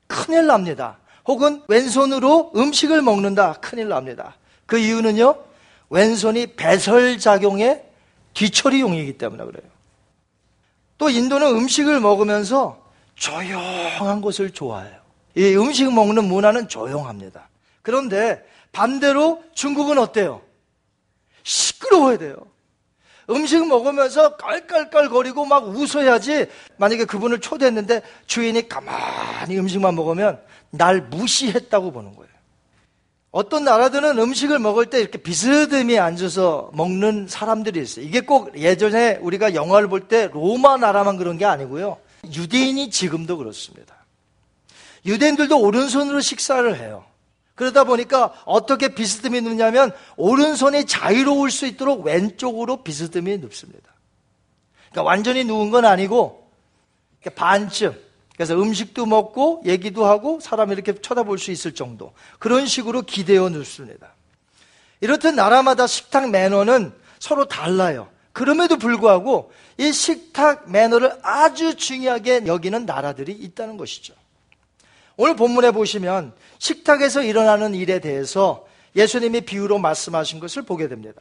큰일 0.06 0.46
납니다. 0.46 0.98
혹은 1.24 1.62
왼손으로 1.66 2.52
음식을 2.54 3.00
먹는다. 3.00 3.54
큰일 3.54 3.88
납니다. 3.88 4.36
그 4.66 4.76
이유는요, 4.76 5.34
왼손이 5.88 6.56
배설작용의 6.56 7.84
뒤처리용이기 8.34 9.16
때문에 9.16 9.44
그래요. 9.46 9.70
또 10.98 11.08
인도는 11.08 11.46
음식을 11.56 12.00
먹으면서 12.00 12.86
조용한 13.18 14.20
곳을 14.20 14.50
좋아해요. 14.50 14.96
이 15.34 15.54
음식 15.56 15.92
먹는 15.92 16.24
문화는 16.24 16.68
조용합니다. 16.68 17.48
그런데 17.82 18.44
반대로 18.72 19.42
중국은 19.54 19.98
어때요? 19.98 20.40
시끄러워야 21.42 22.18
돼요. 22.18 22.36
음식 23.30 23.66
먹으면서 23.66 24.36
깔깔깔거리고 24.36 25.44
막 25.44 25.68
웃어야지 25.68 26.46
만약에 26.78 27.04
그분을 27.04 27.40
초대했는데 27.40 28.02
주인이 28.26 28.68
가만히 28.68 29.58
음식만 29.58 29.94
먹으면 29.94 30.40
날 30.70 31.02
무시했다고 31.02 31.92
보는 31.92 32.14
거예요. 32.16 32.28
어떤 33.30 33.64
나라들은 33.64 34.18
음식을 34.18 34.58
먹을 34.58 34.86
때 34.86 35.00
이렇게 35.00 35.18
비스듬히 35.18 35.98
앉아서 35.98 36.70
먹는 36.72 37.28
사람들이 37.28 37.80
있어요. 37.82 38.04
이게 38.06 38.20
꼭 38.22 38.58
예전에 38.58 39.18
우리가 39.20 39.54
영화를 39.54 39.88
볼 39.88 40.08
때 40.08 40.30
로마 40.32 40.78
나라만 40.78 41.18
그런 41.18 41.36
게 41.36 41.44
아니고요. 41.44 41.98
유대인이 42.24 42.90
지금도 42.90 43.38
그렇습니다. 43.38 43.96
유대인들도 45.06 45.58
오른손으로 45.58 46.20
식사를 46.20 46.76
해요. 46.78 47.04
그러다 47.54 47.84
보니까 47.84 48.32
어떻게 48.44 48.94
비스듬히 48.94 49.40
눕냐면 49.40 49.92
오른손이 50.16 50.86
자유로울 50.86 51.50
수 51.50 51.66
있도록 51.66 52.04
왼쪽으로 52.04 52.82
비스듬히 52.84 53.38
눕습니다. 53.38 53.92
그러니까 54.90 55.02
완전히 55.02 55.44
누운 55.44 55.70
건 55.70 55.84
아니고 55.84 56.48
반쯤. 57.34 57.98
그래서 58.34 58.54
음식도 58.54 59.06
먹고 59.06 59.62
얘기도 59.66 60.06
하고 60.06 60.38
사람 60.40 60.70
이렇게 60.70 60.94
쳐다볼 60.94 61.38
수 61.38 61.50
있을 61.50 61.74
정도. 61.74 62.12
그런 62.38 62.66
식으로 62.66 63.02
기대어 63.02 63.48
눕습니다. 63.48 64.14
이렇듯 65.00 65.34
나라마다 65.34 65.88
식탁 65.88 66.30
매너는 66.30 66.92
서로 67.18 67.46
달라요. 67.46 68.08
그럼에도 68.38 68.76
불구하고 68.76 69.50
이 69.78 69.90
식탁 69.90 70.70
매너를 70.70 71.18
아주 71.22 71.74
중요하게 71.74 72.46
여기는 72.46 72.86
나라들이 72.86 73.32
있다는 73.32 73.76
것이죠. 73.76 74.14
오늘 75.16 75.34
본문에 75.34 75.72
보시면 75.72 76.32
식탁에서 76.60 77.24
일어나는 77.24 77.74
일에 77.74 77.98
대해서 77.98 78.64
예수님이 78.94 79.40
비유로 79.40 79.80
말씀하신 79.80 80.38
것을 80.38 80.62
보게 80.62 80.86
됩니다. 80.86 81.20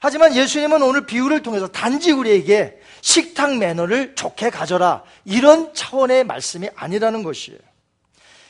하지만 0.00 0.36
예수님은 0.36 0.82
오늘 0.82 1.06
비유를 1.06 1.42
통해서 1.42 1.66
단지 1.66 2.12
우리에게 2.12 2.78
식탁 3.00 3.56
매너를 3.56 4.14
좋게 4.14 4.50
가져라 4.50 5.04
이런 5.24 5.72
차원의 5.72 6.24
말씀이 6.24 6.68
아니라는 6.74 7.22
것이에요. 7.22 7.58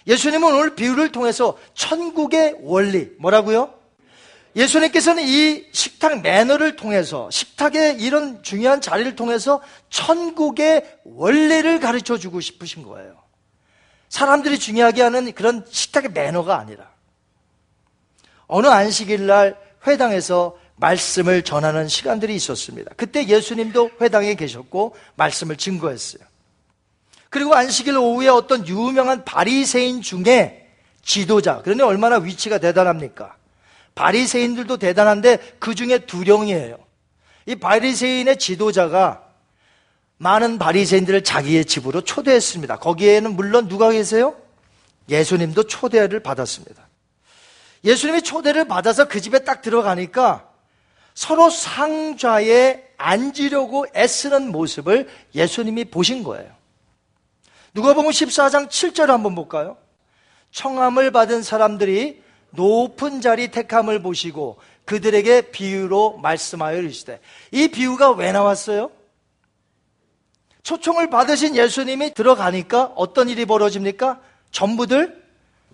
예수님은 0.09 0.53
오늘 0.53 0.75
비유를 0.75 1.13
통해서 1.13 1.57
천국의 1.75 2.57
원리 2.63 3.13
뭐라고요? 3.21 3.78
예수님께서는 4.57 5.23
이 5.27 5.67
식탁 5.73 6.23
매너를 6.23 6.77
통해서 6.77 7.31
식탁의 7.31 8.01
이런 8.01 8.43
중요한 8.43 8.81
자리를 8.81 9.15
통해서 9.15 9.61
천국의 9.91 10.99
원리를 11.05 11.81
가르쳐 11.81 12.19
주고 12.19 12.41
싶으신 12.41 12.83
거예요. 12.83 13.17
사람들이 14.09 14.59
중요하게 14.59 15.03
하는 15.03 15.33
그런 15.33 15.65
식탁의 15.69 16.11
매너가 16.13 16.59
아니라 16.59 16.91
어느 18.47 18.67
안식일 18.67 19.27
날 19.27 19.59
회당에서 19.87 20.59
말씀을 20.77 21.43
전하는 21.43 21.89
시간들이 21.89 22.35
있었습니다. 22.37 22.93
그때 22.97 23.27
예수님도 23.27 23.91
회당에 24.01 24.35
계셨고 24.35 24.97
말씀을 25.17 25.57
증거했어요. 25.57 26.23
그리고 27.31 27.55
안식일 27.55 27.97
오후에 27.97 28.29
어떤 28.29 28.67
유명한 28.67 29.25
바리새인 29.25 30.03
중에 30.03 30.69
지도자, 31.03 31.63
그러니 31.63 31.83
얼마나 31.83 32.17
위치가 32.17 32.59
대단합니까? 32.59 33.38
바리새인들도 33.99 34.77
대단한데 34.77 35.39
그 35.59 35.75
중에 35.75 35.99
두령이에요. 35.99 36.79
이 37.47 37.57
바리새인의 37.57 38.39
지도자가 38.39 39.25
많은 40.19 40.61
바리새인들을 40.61 41.25
자기의 41.25 41.65
집으로 41.65 42.03
초대했습니다. 42.03 42.77
거기에는 42.77 43.35
물론 43.35 43.67
누가 43.67 43.91
계세요? 43.91 44.37
예수님도 45.09 45.65
초대를 45.65 46.21
받았습니다. 46.21 46.87
예수님이 47.83 48.23
초대를 48.23 48.69
받아서 48.69 49.09
그 49.09 49.21
집에 49.21 49.41
딱 49.41 49.63
들어가니까 49.63 50.49
서로 51.15 51.51
상좌에 51.51 52.85
앉으려고 52.99 53.87
애쓰는 53.97 54.53
모습을 54.53 55.09
예수님이 55.35 55.87
보신 55.87 56.23
거예요. 56.23 56.53
누가 57.75 57.95
보면 57.95 58.13
14장 58.13 58.69
7절 58.69 59.07
한번 59.07 59.35
볼까요? 59.35 59.77
청함을 60.53 61.11
받은 61.11 61.43
사람들이 61.43 62.28
높은 62.51 63.21
자리 63.21 63.49
택함을 63.49 64.03
보시고 64.03 64.59
그들에게 64.85 65.51
비유로 65.51 66.19
말씀하여 66.19 66.79
이르시되 66.79 67.21
이 67.53 67.69
비유가 67.69 68.11
왜 68.13 68.33
나왔어요? 68.33 68.91
초청을 70.63 71.09
받으신 71.11 71.57
예수님이 71.57 72.15
들어가니까 72.15 72.93
어떤 72.97 73.29
일이 73.29 73.45
벌어집니까? 73.47 74.21
전부들 74.51 75.23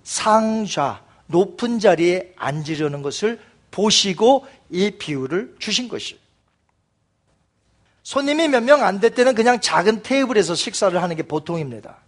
상좌, 0.03 1.03
높은 1.27 1.79
자리에 1.79 2.33
앉으려는 2.37 3.03
것을 3.03 3.41
보시고 3.71 4.47
이 4.71 4.91
비유를 4.93 5.57
주신 5.59 5.89
것이에요. 5.89 6.21
손님이 8.03 8.49
몇 8.49 8.63
명 8.63 8.83
안 8.83 9.01
될 9.01 9.15
때는 9.15 9.35
그냥 9.35 9.61
작은 9.61 10.03
테이블에서 10.03 10.55
식사를 10.55 11.01
하는 11.03 11.17
게 11.17 11.23
보통입니다. 11.23 12.04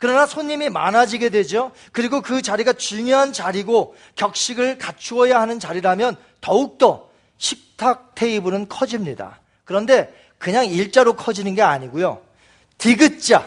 그러나 0.00 0.24
손님이 0.24 0.70
많아지게 0.70 1.28
되죠. 1.28 1.72
그리고 1.92 2.22
그 2.22 2.40
자리가 2.40 2.72
중요한 2.72 3.34
자리고 3.34 3.94
격식을 4.16 4.78
갖추어야 4.78 5.38
하는 5.38 5.60
자리라면 5.60 6.16
더욱더 6.40 7.10
식탁 7.36 8.14
테이블은 8.14 8.68
커집니다. 8.68 9.40
그런데 9.64 10.12
그냥 10.38 10.64
일자로 10.64 11.16
커지는 11.16 11.54
게 11.54 11.60
아니고요. 11.60 12.22
디귿자, 12.78 13.46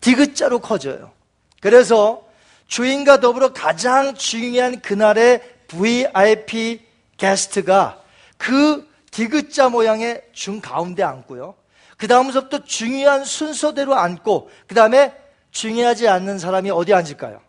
디귿자로 0.00 0.60
커져요. 0.60 1.12
그래서 1.60 2.26
주인과 2.66 3.20
더불어 3.20 3.52
가장 3.52 4.14
중요한 4.14 4.80
그날의 4.80 5.42
VIP 5.68 6.80
게스트가 7.18 8.00
그 8.38 8.88
디귿자 9.10 9.68
모양의 9.68 10.22
중 10.32 10.62
가운데 10.62 11.02
앉고요. 11.02 11.54
그 11.98 12.08
다음부터 12.08 12.64
중요한 12.64 13.26
순서대로 13.26 13.94
앉고, 13.94 14.50
그 14.66 14.74
다음에 14.74 15.19
중요하지 15.50 16.08
않는 16.08 16.38
사람이 16.38 16.70
어디 16.70 16.94
앉을까요? 16.94 17.40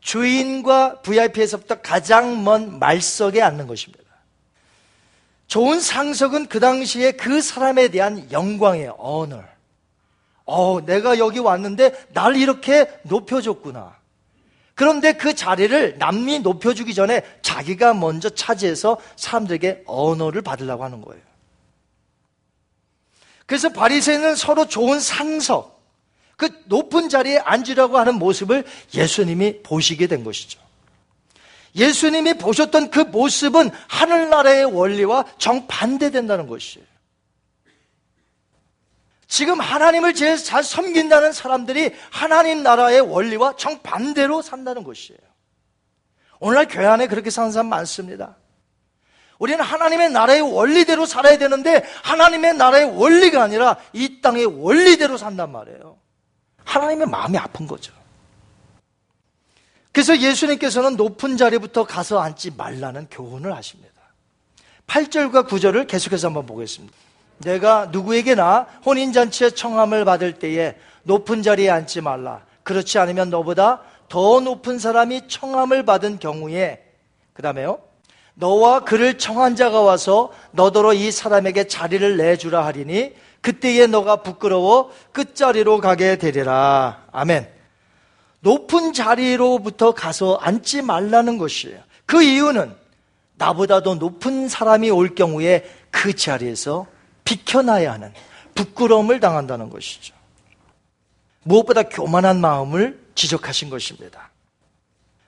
주인과 0.00 1.02
VIP에서부터 1.02 1.80
가장 1.82 2.44
먼 2.44 2.78
말석에 2.78 3.42
앉는 3.42 3.66
것입니다. 3.66 4.04
좋은 5.46 5.80
상석은 5.80 6.46
그 6.46 6.60
당시에 6.60 7.12
그 7.12 7.40
사람에 7.40 7.88
대한 7.88 8.30
영광이에요. 8.30 8.96
언어. 8.98 9.42
어, 10.44 10.84
내가 10.84 11.18
여기 11.18 11.38
왔는데 11.38 12.06
날 12.12 12.36
이렇게 12.36 12.90
높여줬구나. 13.02 13.96
그런데 14.74 15.14
그 15.14 15.34
자리를 15.34 15.98
남이 15.98 16.40
높여주기 16.40 16.94
전에 16.94 17.22
자기가 17.42 17.94
먼저 17.94 18.30
차지해서 18.30 18.98
사람들에게 19.16 19.82
언어를 19.86 20.42
받으려고 20.42 20.84
하는 20.84 21.02
거예요. 21.02 21.20
그래서 23.44 23.70
바리새인은 23.70 24.36
서로 24.36 24.68
좋은 24.68 25.00
상석, 25.00 25.77
그 26.38 26.48
높은 26.66 27.08
자리에 27.08 27.38
앉으려고 27.38 27.98
하는 27.98 28.14
모습을 28.14 28.64
예수님이 28.94 29.60
보시게 29.64 30.06
된 30.06 30.22
것이죠. 30.22 30.60
예수님이 31.74 32.34
보셨던 32.34 32.90
그 32.90 33.00
모습은 33.00 33.70
하늘나라의 33.88 34.66
원리와 34.66 35.24
정반대된다는 35.38 36.46
것이에요. 36.46 36.86
지금 39.26 39.58
하나님을 39.58 40.14
제일 40.14 40.36
잘 40.36 40.62
섬긴다는 40.62 41.32
사람들이 41.32 41.90
하나님 42.10 42.62
나라의 42.62 43.00
원리와 43.00 43.56
정반대로 43.56 44.40
산다는 44.40 44.84
것이에요. 44.84 45.18
오늘날 46.38 46.68
교회 46.68 46.86
안에 46.86 47.08
그렇게 47.08 47.30
사는 47.30 47.50
사람 47.50 47.66
많습니다. 47.66 48.36
우리는 49.40 49.62
하나님의 49.62 50.10
나라의 50.10 50.40
원리대로 50.40 51.04
살아야 51.04 51.36
되는데 51.36 51.84
하나님의 52.04 52.54
나라의 52.54 52.96
원리가 52.96 53.42
아니라 53.42 53.76
이 53.92 54.20
땅의 54.20 54.46
원리대로 54.46 55.18
산단 55.18 55.50
말이에요. 55.50 55.98
하나님의 56.68 57.06
마음이 57.06 57.38
아픈 57.38 57.66
거죠. 57.66 57.92
그래서 59.90 60.16
예수님께서는 60.18 60.96
높은 60.96 61.36
자리부터 61.38 61.84
가서 61.84 62.20
앉지 62.20 62.52
말라는 62.56 63.08
교훈을 63.10 63.56
하십니다. 63.56 63.94
8절과 64.86 65.48
9절을 65.48 65.88
계속해서 65.88 66.28
한번 66.28 66.46
보겠습니다. 66.46 66.94
내가 67.38 67.86
누구에게나 67.86 68.66
혼인잔치에 68.84 69.50
청함을 69.50 70.04
받을 70.04 70.38
때에 70.38 70.76
높은 71.04 71.42
자리에 71.42 71.70
앉지 71.70 72.02
말라. 72.02 72.42
그렇지 72.64 72.98
않으면 72.98 73.30
너보다 73.30 73.80
더 74.08 74.40
높은 74.40 74.78
사람이 74.78 75.28
청함을 75.28 75.84
받은 75.84 76.18
경우에, 76.18 76.84
그 77.32 77.42
다음에요. 77.42 77.80
너와 78.34 78.84
그를 78.84 79.18
청한 79.18 79.56
자가 79.56 79.80
와서 79.80 80.32
너더러 80.52 80.92
이 80.92 81.10
사람에게 81.10 81.66
자리를 81.66 82.16
내주라 82.18 82.64
하리니 82.64 83.14
그때에 83.40 83.86
너가 83.86 84.16
부끄러워 84.16 84.92
끝자리로 85.12 85.80
가게 85.80 86.16
되리라. 86.16 87.04
아멘. 87.12 87.48
높은 88.40 88.92
자리로부터 88.92 89.92
가서 89.92 90.36
앉지 90.36 90.82
말라는 90.82 91.38
것이에요. 91.38 91.80
그 92.06 92.22
이유는 92.22 92.74
나보다 93.34 93.82
도 93.82 93.94
높은 93.94 94.48
사람이 94.48 94.90
올 94.90 95.14
경우에 95.14 95.68
그 95.90 96.14
자리에서 96.14 96.86
비켜나야 97.24 97.92
하는 97.92 98.12
부끄러움을 98.54 99.20
당한다는 99.20 99.70
것이죠. 99.70 100.14
무엇보다 101.44 101.84
교만한 101.84 102.40
마음을 102.40 103.00
지적하신 103.14 103.70
것입니다. 103.70 104.27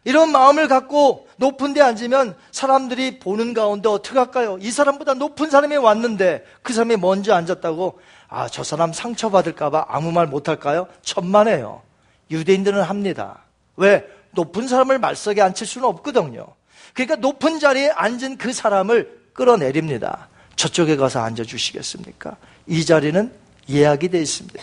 이런 0.05 0.33
마음을 0.33 0.67
갖고 0.67 1.29
높은 1.37 1.75
데 1.75 1.81
앉으면 1.81 2.37
사람들이 2.53 3.19
보는 3.19 3.53
가운데 3.53 3.89
어떻게 3.89 4.19
할까요? 4.19 4.57
이 4.61 4.71
사람보다 4.71 5.15
높은 5.15 5.51
사람이 5.51 5.77
왔는데 5.77 6.45
그 6.63 6.73
사람이 6.73 6.97
먼저 6.97 7.35
앉았다고 7.35 8.01
아, 8.29 8.49
저 8.49 8.65
사람 8.65 8.93
상처받을까봐 8.93 9.87
아무 9.89 10.13
말 10.13 10.27
못할까요? 10.27 10.87
천만에요. 11.03 11.83
유대인들은 12.31 12.83
합니다. 12.83 13.41
왜? 13.77 14.07
높은 14.33 14.69
사람을 14.69 14.99
말석에 14.99 15.43
앉힐 15.43 15.67
수는 15.67 15.89
없거든요. 15.89 16.47
그러니까 16.95 17.17
높은 17.17 17.59
자리에 17.59 17.91
앉은 17.91 18.39
그 18.39 18.53
사람을 18.53 19.31
끌어내립니다. 19.33 20.29
저쪽에 20.57 20.97
가서 20.97 21.21
앉아주시겠습니까? 21.21 22.37
이 22.67 22.85
자리는 22.85 23.33
예약이 23.69 24.09
되어 24.09 24.21
있습니다. 24.21 24.63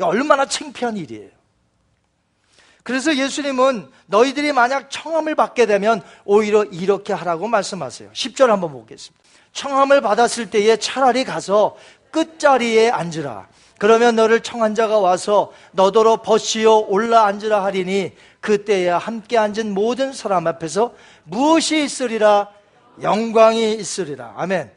얼마나 0.00 0.46
창피한 0.46 0.96
일이에요. 0.96 1.41
그래서 2.82 3.16
예수님은 3.16 3.88
너희들이 4.06 4.52
만약 4.52 4.90
청함을 4.90 5.34
받게 5.34 5.66
되면 5.66 6.02
오히려 6.24 6.64
이렇게 6.64 7.12
하라고 7.12 7.46
말씀하세요. 7.46 8.10
10절 8.12 8.46
한번 8.48 8.72
보겠습니다. 8.72 9.22
청함을 9.52 10.00
받았을 10.00 10.50
때에 10.50 10.76
차라리 10.76 11.24
가서 11.24 11.76
끝자리에 12.10 12.90
앉으라. 12.90 13.48
그러면 13.78 14.16
너를 14.16 14.40
청한 14.40 14.74
자가 14.74 14.98
와서 14.98 15.52
너더러 15.72 16.22
벗시어 16.22 16.76
올라 16.76 17.24
앉으라 17.26 17.64
하리니 17.64 18.12
그때야 18.40 18.98
함께 18.98 19.38
앉은 19.38 19.72
모든 19.74 20.12
사람 20.12 20.46
앞에서 20.46 20.94
무엇이 21.24 21.82
있으리라 21.82 22.48
영광이 23.00 23.74
있으리라. 23.74 24.34
아멘. 24.36 24.70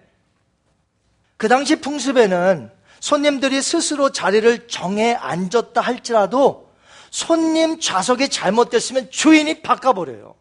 그 1.38 1.48
당시 1.48 1.76
풍습에는 1.82 2.72
손님들이 3.00 3.62
스스로 3.62 4.12
자리를 4.12 4.68
정해 4.68 5.14
앉았다 5.14 5.82
할지라도 5.82 6.65
손님 7.16 7.80
좌석이 7.80 8.28
잘못됐으면 8.28 9.10
주인이 9.10 9.62
바꿔버려요. 9.62 10.36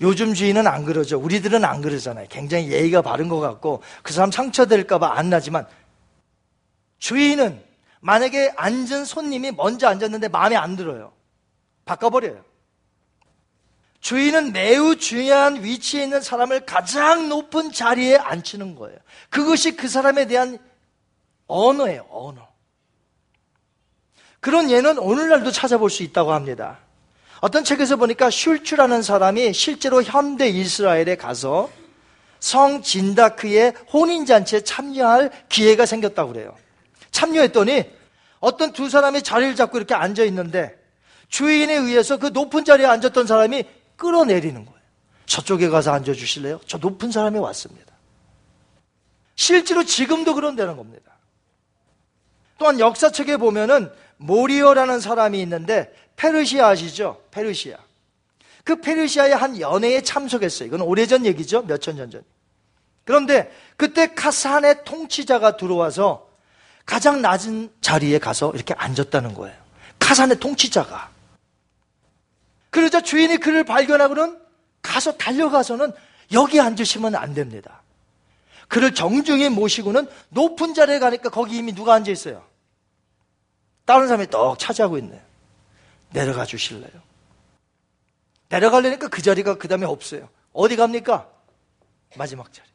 요즘 0.00 0.34
주인은 0.34 0.68
안 0.68 0.84
그러죠. 0.84 1.18
우리들은 1.18 1.64
안 1.64 1.80
그러잖아요. 1.82 2.28
굉장히 2.30 2.70
예의가 2.70 3.02
바른 3.02 3.28
것 3.28 3.40
같고 3.40 3.82
그 4.04 4.12
사람 4.12 4.30
상처될까봐 4.30 5.14
안 5.18 5.30
나지만 5.30 5.66
주인은 6.98 7.60
만약에 7.98 8.52
앉은 8.56 9.04
손님이 9.04 9.50
먼저 9.50 9.88
앉았는데 9.88 10.28
마음에 10.28 10.54
안 10.54 10.76
들어요. 10.76 11.12
바꿔버려요. 11.86 12.44
주인은 13.98 14.52
매우 14.52 14.94
중요한 14.94 15.64
위치에 15.64 16.04
있는 16.04 16.20
사람을 16.20 16.66
가장 16.66 17.28
높은 17.28 17.72
자리에 17.72 18.16
앉히는 18.16 18.76
거예요. 18.76 18.96
그것이 19.28 19.74
그 19.74 19.88
사람에 19.88 20.28
대한 20.28 20.60
언어예요, 21.48 22.06
언어. 22.10 22.51
그런 24.42 24.72
예는 24.72 24.98
오늘날도 24.98 25.52
찾아볼 25.52 25.88
수 25.88 26.02
있다고 26.02 26.32
합니다. 26.32 26.78
어떤 27.40 27.62
책에서 27.62 27.94
보니까 27.94 28.28
슐츠라는 28.28 29.00
사람이 29.00 29.52
실제로 29.52 30.02
현대 30.02 30.48
이스라엘에 30.48 31.14
가서 31.16 31.70
성 32.40 32.82
진다크의 32.82 33.72
혼인잔치에 33.92 34.62
참여할 34.62 35.30
기회가 35.48 35.86
생겼다고 35.86 36.32
그래요. 36.32 36.56
참여했더니 37.12 37.84
어떤 38.40 38.72
두 38.72 38.90
사람이 38.90 39.22
자리를 39.22 39.54
잡고 39.54 39.78
이렇게 39.78 39.94
앉아 39.94 40.24
있는데 40.24 40.76
주인에 41.28 41.74
의해서 41.74 42.16
그 42.16 42.26
높은 42.26 42.64
자리에 42.64 42.84
앉았던 42.86 43.28
사람이 43.28 43.64
끌어내리는 43.94 44.66
거예요. 44.66 44.80
저쪽에 45.26 45.68
가서 45.68 45.92
앉아 45.92 46.14
주실래요? 46.14 46.60
저 46.66 46.78
높은 46.78 47.12
사람이 47.12 47.38
왔습니다. 47.38 47.94
실제로 49.36 49.84
지금도 49.84 50.34
그런다는 50.34 50.76
겁니다. 50.76 51.12
또한 52.58 52.80
역사책에 52.80 53.36
보면은 53.36 53.88
모리오라는 54.22 55.00
사람이 55.00 55.40
있는데 55.42 55.92
페르시아 56.16 56.68
아시죠? 56.68 57.22
페르시아. 57.30 57.76
그 58.64 58.80
페르시아의 58.80 59.34
한 59.34 59.60
연회에 59.60 60.02
참석했어요. 60.02 60.68
이건 60.68 60.82
오래전 60.82 61.26
얘기죠. 61.26 61.62
몇천 61.62 61.96
년 61.96 62.10
전. 62.10 62.22
그런데 63.04 63.50
그때 63.76 64.14
카산의 64.14 64.84
통치자가 64.84 65.56
들어와서 65.56 66.28
가장 66.86 67.20
낮은 67.22 67.72
자리에 67.80 68.18
가서 68.18 68.52
이렇게 68.54 68.74
앉았다는 68.74 69.34
거예요. 69.34 69.56
카산의 69.98 70.38
통치자가. 70.38 71.10
그러자 72.70 73.00
주인이 73.00 73.36
그를 73.38 73.64
발견하고는 73.64 74.38
가서 74.80 75.12
달려가서는 75.12 75.92
여기 76.32 76.60
앉으시면 76.60 77.14
안 77.16 77.34
됩니다. 77.34 77.82
그를 78.68 78.94
정중히 78.94 79.48
모시고는 79.48 80.08
높은 80.30 80.74
자리에 80.74 80.98
가니까 80.98 81.28
거기 81.28 81.56
이미 81.56 81.74
누가 81.74 81.94
앉아 81.94 82.10
있어요? 82.10 82.51
다른 83.84 84.06
사람이 84.06 84.30
떡 84.30 84.58
차지하고 84.58 84.98
있네요. 84.98 85.20
내려가 86.10 86.44
주실래요? 86.44 86.90
내려가려니까 88.48 89.08
그 89.08 89.22
자리가 89.22 89.56
그 89.56 89.68
다음에 89.68 89.86
없어요. 89.86 90.28
어디 90.52 90.76
갑니까? 90.76 91.28
마지막 92.16 92.52
자리. 92.52 92.72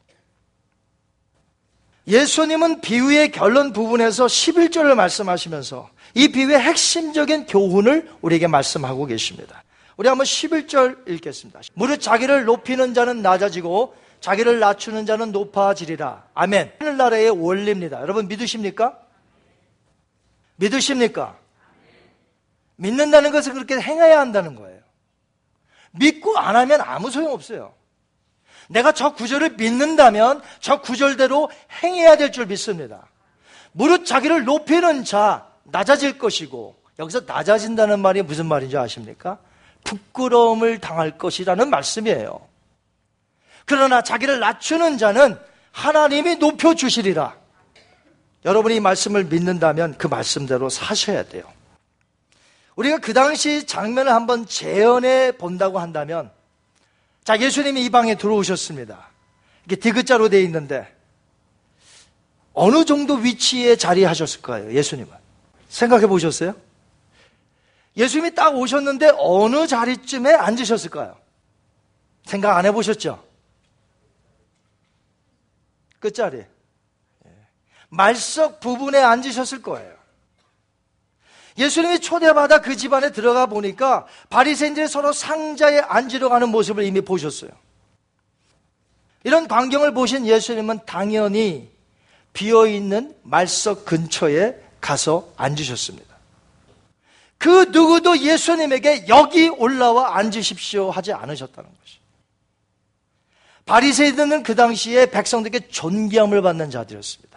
예수님은 2.08 2.80
비유의 2.80 3.32
결론 3.32 3.74
부분에서 3.74 4.26
11절을 4.26 4.94
말씀하시면서 4.94 5.90
이 6.14 6.28
비유의 6.28 6.58
핵심적인 6.58 7.46
교훈을 7.46 8.10
우리에게 8.22 8.46
말씀하고 8.46 9.04
계십니다. 9.04 9.62
우리 9.98 10.08
한번 10.08 10.24
11절 10.24 11.06
읽겠습니다. 11.06 11.60
무릇 11.74 12.00
자기를 12.00 12.44
높이는 12.44 12.94
자는 12.94 13.20
낮아지고 13.20 13.94
자기를 14.20 14.58
낮추는 14.58 15.04
자는 15.04 15.32
높아지리라. 15.32 16.24
아멘. 16.34 16.72
하늘 16.78 16.96
나라의 16.96 17.30
원리입니다. 17.30 18.00
여러분 18.00 18.26
믿으십니까? 18.26 18.98
믿으십니까? 20.58 21.36
믿는다는 22.76 23.32
것은 23.32 23.54
그렇게 23.54 23.80
행해야 23.80 24.20
한다는 24.20 24.54
거예요. 24.54 24.78
믿고 25.92 26.36
안 26.38 26.54
하면 26.56 26.80
아무 26.80 27.10
소용 27.10 27.32
없어요. 27.32 27.74
내가 28.68 28.92
저 28.92 29.14
구절을 29.14 29.50
믿는다면 29.56 30.42
저 30.60 30.80
구절대로 30.80 31.50
행해야 31.82 32.16
될 32.16 32.30
줄 32.30 32.46
믿습니다. 32.46 33.08
무릇 33.72 34.04
자기를 34.04 34.44
높이는 34.44 35.04
자 35.04 35.46
낮아질 35.64 36.18
것이고 36.18 36.76
여기서 36.98 37.22
낮아진다는 37.26 38.00
말이 38.00 38.22
무슨 38.22 38.46
말인지 38.46 38.76
아십니까? 38.76 39.38
부끄러움을 39.84 40.80
당할 40.80 41.16
것이라는 41.16 41.70
말씀이에요. 41.70 42.46
그러나 43.64 44.02
자기를 44.02 44.40
낮추는 44.40 44.98
자는 44.98 45.38
하나님이 45.72 46.36
높여 46.36 46.74
주시리라. 46.74 47.36
여러분이 48.48 48.76
이 48.76 48.80
말씀을 48.80 49.24
믿는다면 49.24 49.98
그 49.98 50.06
말씀대로 50.06 50.70
사셔야 50.70 51.22
돼요. 51.22 51.44
우리가 52.76 52.96
그 52.96 53.12
당시 53.12 53.66
장면을 53.66 54.10
한번 54.10 54.46
재현해 54.46 55.32
본다고 55.32 55.78
한다면 55.78 56.30
자, 57.24 57.38
예수님이 57.38 57.84
이 57.84 57.90
방에 57.90 58.14
들어오셨습니다. 58.14 59.10
이게 59.66 59.76
디귿자로 59.76 60.30
되어 60.30 60.40
있는데 60.40 60.96
어느 62.54 62.86
정도 62.86 63.16
위치에 63.16 63.76
자리하셨을까요? 63.76 64.72
예수님은. 64.72 65.12
생각해 65.68 66.06
보셨어요? 66.06 66.54
예수님이 67.98 68.34
딱 68.34 68.56
오셨는데 68.56 69.12
어느 69.18 69.66
자리쯤에 69.66 70.32
앉으셨을까요? 70.32 71.18
생각 72.24 72.56
안 72.56 72.64
해보셨죠? 72.64 73.22
끝자리. 75.98 76.44
예. 77.92 77.96
말석 77.96 78.60
부분에 78.60 78.98
앉으셨을 78.98 79.62
거예요. 79.62 79.96
예수님이 81.56 81.98
초대받아 81.98 82.60
그 82.60 82.76
집안에 82.76 83.10
들어가 83.10 83.46
보니까 83.46 84.06
바리새인들이 84.30 84.86
서로 84.86 85.12
상자에 85.12 85.80
앉으려 85.80 86.28
가는 86.28 86.48
모습을 86.50 86.84
이미 86.84 87.00
보셨어요. 87.00 87.50
이런 89.24 89.48
광경을 89.48 89.92
보신 89.92 90.24
예수님은 90.26 90.80
당연히 90.86 91.68
비어 92.32 92.66
있는 92.66 93.16
말석 93.24 93.84
근처에 93.84 94.54
가서 94.80 95.32
앉으셨습니다. 95.36 96.16
그 97.38 97.66
누구도 97.70 98.18
예수님에게 98.18 99.06
여기 99.08 99.48
올라와 99.48 100.16
앉으십시오 100.16 100.90
하지 100.90 101.12
않으셨다는 101.12 101.68
것이. 101.68 101.98
바리새인들은 103.64 104.44
그 104.44 104.54
당시에 104.54 105.06
백성들에게 105.06 105.68
존귀함을 105.68 106.40
받는 106.42 106.70
자들이었습니다. 106.70 107.27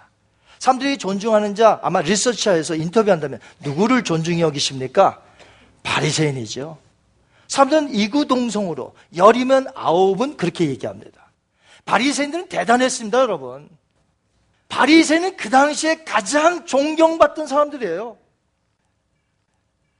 사람들이 0.61 0.99
존중하는 0.99 1.55
자 1.55 1.79
아마 1.81 2.01
리서치하에서 2.01 2.75
인터뷰한다면 2.75 3.39
누구를 3.61 4.03
존중히 4.03 4.41
여기십니까? 4.41 5.19
바리새인이죠. 5.81 6.77
사람들은 7.47 7.95
이구동성으로 7.95 8.93
열이면 9.15 9.69
아홉은 9.73 10.37
그렇게 10.37 10.69
얘기합니다. 10.69 11.31
바리새인들은 11.85 12.47
대단했습니다, 12.47 13.21
여러분. 13.21 13.69
바리새인은 14.69 15.35
그 15.35 15.49
당시에 15.49 16.03
가장 16.03 16.67
존경받던 16.67 17.47
사람들이에요. 17.47 18.17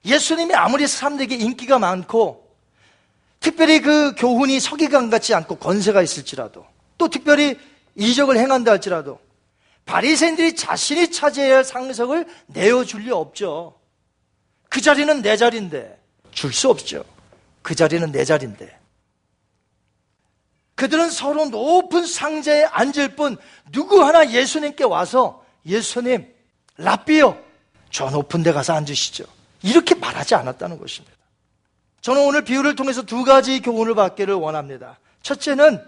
예수님이 0.06 0.54
아무리 0.54 0.86
사람들에게 0.86 1.38
인기가 1.38 1.80
많고 1.80 2.48
특별히 3.40 3.82
그 3.82 4.14
교훈이 4.16 4.60
서기관 4.60 5.10
같지 5.10 5.34
않고 5.34 5.56
권세가 5.56 6.04
있을지라도 6.04 6.68
또 7.00 7.08
특별히 7.08 7.58
이적을 7.96 8.38
행한다 8.38 8.74
할지라도 8.74 9.20
바리새인들이 9.86 10.56
자신이 10.56 11.12
차지해야 11.12 11.58
할 11.58 11.64
상석을 11.64 12.26
내어줄 12.48 13.02
리 13.02 13.12
없죠. 13.12 13.80
그 14.70 14.80
자리는 14.82 15.22
내 15.22 15.36
자리인데 15.38 16.00
줄 16.32 16.54
수 16.54 16.70
없죠. 16.70 17.04
그 17.62 17.76
자리는 17.76 18.12
내 18.12 18.24
자리인데. 18.24 18.80
그들은 20.76 21.10
서로 21.12 21.46
높은 21.46 22.06
상자에 22.06 22.64
앉을 22.64 23.16
뿐 23.16 23.38
누구 23.72 24.04
하나 24.04 24.32
예수님께 24.32 24.84
와서 24.84 25.46
예수님 25.66 26.34
라비요 26.78 27.38
저 27.92 28.10
높은 28.10 28.42
데 28.42 28.52
가서 28.52 28.74
앉으시죠. 28.74 29.26
이렇게 29.62 29.94
말하지 29.94 30.34
않았다는 30.36 30.80
것입니다. 30.80 31.16
저는 32.02 32.26
오늘 32.26 32.44
비유를 32.44 32.76
통해서 32.76 33.04
두 33.04 33.24
가지 33.24 33.62
교훈을 33.62 33.94
받기를 33.94 34.34
원합니다. 34.34 35.00
첫째는 35.22 35.86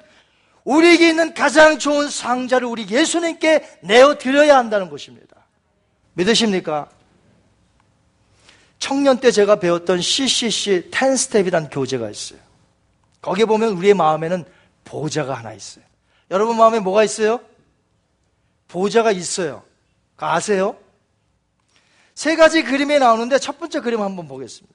우리에게 0.64 1.10
있는 1.10 1.34
가장 1.34 1.78
좋은 1.78 2.10
상자를 2.10 2.68
우리 2.68 2.88
예수님께 2.88 3.80
내어 3.82 4.18
드려야 4.18 4.58
한다는 4.58 4.90
것입니다. 4.90 5.46
믿으십니까? 6.14 6.90
청년 8.80 9.20
때 9.20 9.32
제가 9.32 9.58
배웠던 9.58 10.02
CCC 10.02 10.90
10스텝이라는 10.92 11.72
교재가 11.72 12.10
있어요. 12.10 12.40
거기에 13.22 13.46
보면 13.46 13.74
우리의 13.74 13.94
마음에는 13.94 14.46
보좌가 14.84 15.34
하나 15.34 15.54
있어요. 15.54 15.84
여러분 16.32 16.58
마음에 16.58 16.80
뭐가 16.80 17.04
있어요? 17.04 17.40
보좌가 18.68 19.12
있어요. 19.12 19.64
아세요? 20.18 20.78
세 22.16 22.36
가지 22.36 22.64
그림이 22.64 23.00
나오는데 23.00 23.40
첫 23.40 23.60
번째 23.60 23.80
그림 23.82 24.02
한번 24.02 24.28
보겠습니다. 24.28 24.74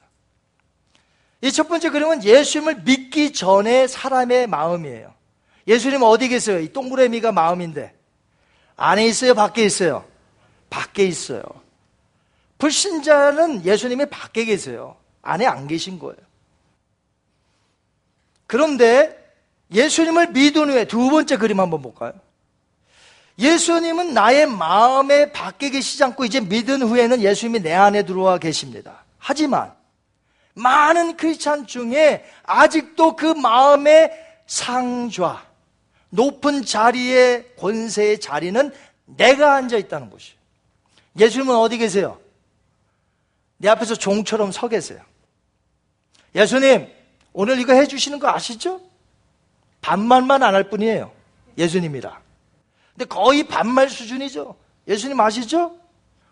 이 1.41 1.51
첫 1.53 1.68
번째 1.68 1.91
그림은 1.91 2.24
예수님을 2.24 2.82
믿기 2.82 3.32
전에 3.32 3.86
사람의 3.86 4.49
마음이에요. 4.49 5.14
예수님 5.69 6.03
어디 6.03 6.29
계세요? 6.29 6.59
이 6.59 6.73
동그라미가 6.73 7.31
마음인데. 7.31 7.95
안에 8.77 9.07
있어요? 9.07 9.35
밖에 9.35 9.64
있어요? 9.64 10.05
밖에 10.71 11.05
있어요. 11.05 11.43
불신자는 12.59 13.64
예수님이 13.64 14.07
밖에 14.07 14.45
계세요. 14.45 14.97
안에 15.23 15.47
안 15.47 15.66
계신 15.69 15.99
거예요. 15.99 16.16
그런데 18.47 19.16
예수님을 19.73 20.31
믿은 20.31 20.71
후에 20.71 20.87
두 20.87 21.11
번째 21.11 21.37
그림 21.37 21.61
한번 21.61 21.83
볼까요? 21.83 22.14
예수님은 23.39 24.14
나의 24.14 24.47
마음에 24.47 25.31
밖에 25.31 25.71
계시지 25.71 26.03
않고 26.03 26.25
이제 26.25 26.41
믿은 26.41 26.83
후에는 26.83 27.21
예수님이 27.21 27.61
내 27.61 27.75
안에 27.75 28.05
들어와 28.05 28.39
계십니다. 28.39 29.05
하지만 29.19 29.75
많은 30.55 31.16
크리스찬 31.16 31.66
중에 31.66 32.25
아직도 32.43 33.14
그 33.14 33.27
마음의 33.27 34.11
상좌, 34.47 35.47
높은 36.11 36.64
자리의 36.64 37.54
권세의 37.56 38.20
자리는 38.20 38.72
내가 39.04 39.54
앉아 39.56 39.76
있다는 39.76 40.11
것이에요. 40.11 40.38
예수님은 41.18 41.54
어디 41.56 41.78
계세요? 41.78 42.20
내 43.56 43.68
앞에서 43.68 43.94
종처럼 43.94 44.52
서 44.52 44.68
계세요. 44.68 45.00
예수님, 46.34 46.88
오늘 47.32 47.59
이거 47.59 47.72
해주시는 47.72 48.18
거 48.18 48.28
아시죠? 48.28 48.80
반말만 49.80 50.42
안 50.42 50.54
할 50.54 50.70
뿐이에요. 50.70 51.12
예수님이라. 51.56 52.20
근데 52.92 53.04
거의 53.06 53.44
반말 53.44 53.88
수준이죠. 53.88 54.56
예수님 54.86 55.18
아시죠? 55.20 55.76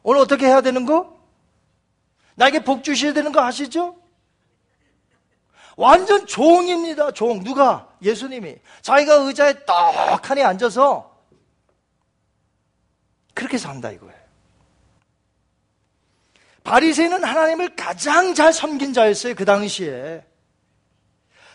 오늘 0.03 0.21
어떻게 0.21 0.47
해야 0.47 0.61
되는 0.61 0.87
거? 0.87 1.17
나에게 2.37 2.65
복 2.65 2.85
주셔야 2.85 3.13
되는 3.13 3.33
거 3.33 3.41
아시죠? 3.43 3.97
완전 5.77 6.27
종입니다. 6.27 7.13
종. 7.13 7.45
누가? 7.45 7.89
예수님이. 8.03 8.57
자기가 8.81 9.15
의자에 9.15 9.65
떡하니 9.67 10.43
앉아서 10.43 11.15
그렇게 13.35 13.59
산다 13.59 13.91
이거예요. 13.91 14.17
바리새인은 16.65 17.23
하나님을 17.23 17.77
가장 17.77 18.35
잘 18.35 18.53
섬긴 18.53 18.93
자였어요 18.93 19.35
그 19.35 19.45
당시에. 19.45 20.25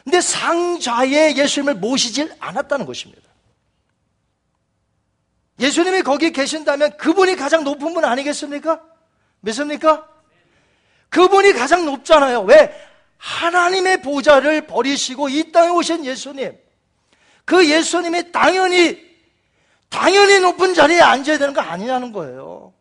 근데 0.03 0.22
상자에 0.22 1.36
예수님을 1.36 1.76
모시질 1.76 2.34
않았다는 2.39 2.86
것입니다. 2.86 3.22
예수님이 5.59 6.01
거기 6.01 6.32
계신다면 6.32 6.97
그분이 6.97 7.36
가장 7.36 7.63
높은 7.63 7.93
분 7.93 8.05
아니겠습니까? 8.05 8.82
믿습니까? 9.41 10.07
그분이 11.09 11.53
가장 11.53 11.86
높잖아요. 11.86 12.41
왜? 12.41 12.91
하나님의 13.22 14.01
보좌를 14.01 14.65
버리시고 14.65 15.30
이 15.30 15.51
땅에 15.51 15.69
오신 15.69 16.05
예수님. 16.05 16.57
그 17.45 17.69
예수님이 17.69 18.32
당연히, 18.32 18.99
당연히 19.89 20.39
높은 20.39 20.74
자리에 20.74 20.99
앉아야 20.99 21.38
되는 21.38 21.53
거 21.53 21.61
아니냐는 21.61 22.11
거예요. 22.11 22.74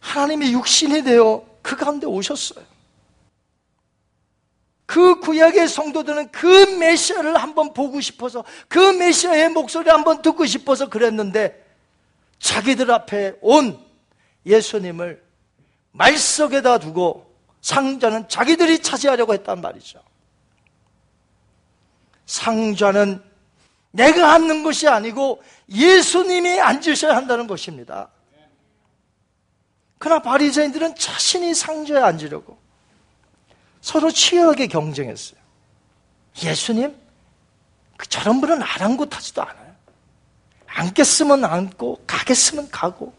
하나님이 0.00 0.52
육신이 0.52 1.02
되어 1.02 1.44
그 1.60 1.76
가운데 1.76 2.06
오셨어요. 2.06 2.64
그 4.86 5.20
구약의 5.20 5.68
성도들은 5.68 6.30
그 6.30 6.46
메시아를 6.78 7.36
한번 7.36 7.74
보고 7.74 8.00
싶어서 8.00 8.44
그 8.68 8.78
메시아의 8.78 9.50
목소리 9.50 9.90
한번 9.90 10.22
듣고 10.22 10.46
싶어서 10.46 10.88
그랬는데 10.88 11.66
자기들 12.38 12.90
앞에 12.90 13.34
온 13.42 13.78
예수님을 14.46 15.25
말석에다 15.96 16.78
두고 16.78 17.34
상자는 17.60 18.28
자기들이 18.28 18.82
차지하려고 18.82 19.32
했단 19.34 19.60
말이죠. 19.60 20.00
상자는 22.26 23.22
내가 23.90 24.34
앉는 24.34 24.62
것이 24.62 24.88
아니고 24.88 25.42
예수님이 25.70 26.60
앉으셔야 26.60 27.16
한다는 27.16 27.46
것입니다. 27.46 28.10
그러나 29.98 30.20
바리새인들은 30.22 30.96
자신이 30.96 31.54
상자에 31.54 32.02
앉으려고 32.02 32.58
서로 33.80 34.10
치열하게 34.10 34.66
경쟁했어요. 34.66 35.40
예수님? 36.42 36.94
그 37.96 38.06
저런 38.08 38.40
분은 38.40 38.62
아랑곳하지도 38.62 39.42
않아요. 39.42 39.74
앉겠으면 40.66 41.44
앉고 41.44 42.04
가겠으면 42.06 42.68
가고 42.70 43.14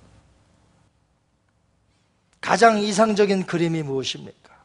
가장 2.47 2.79
이상적인 2.79 3.45
그림이 3.45 3.83
무엇입니까? 3.83 4.55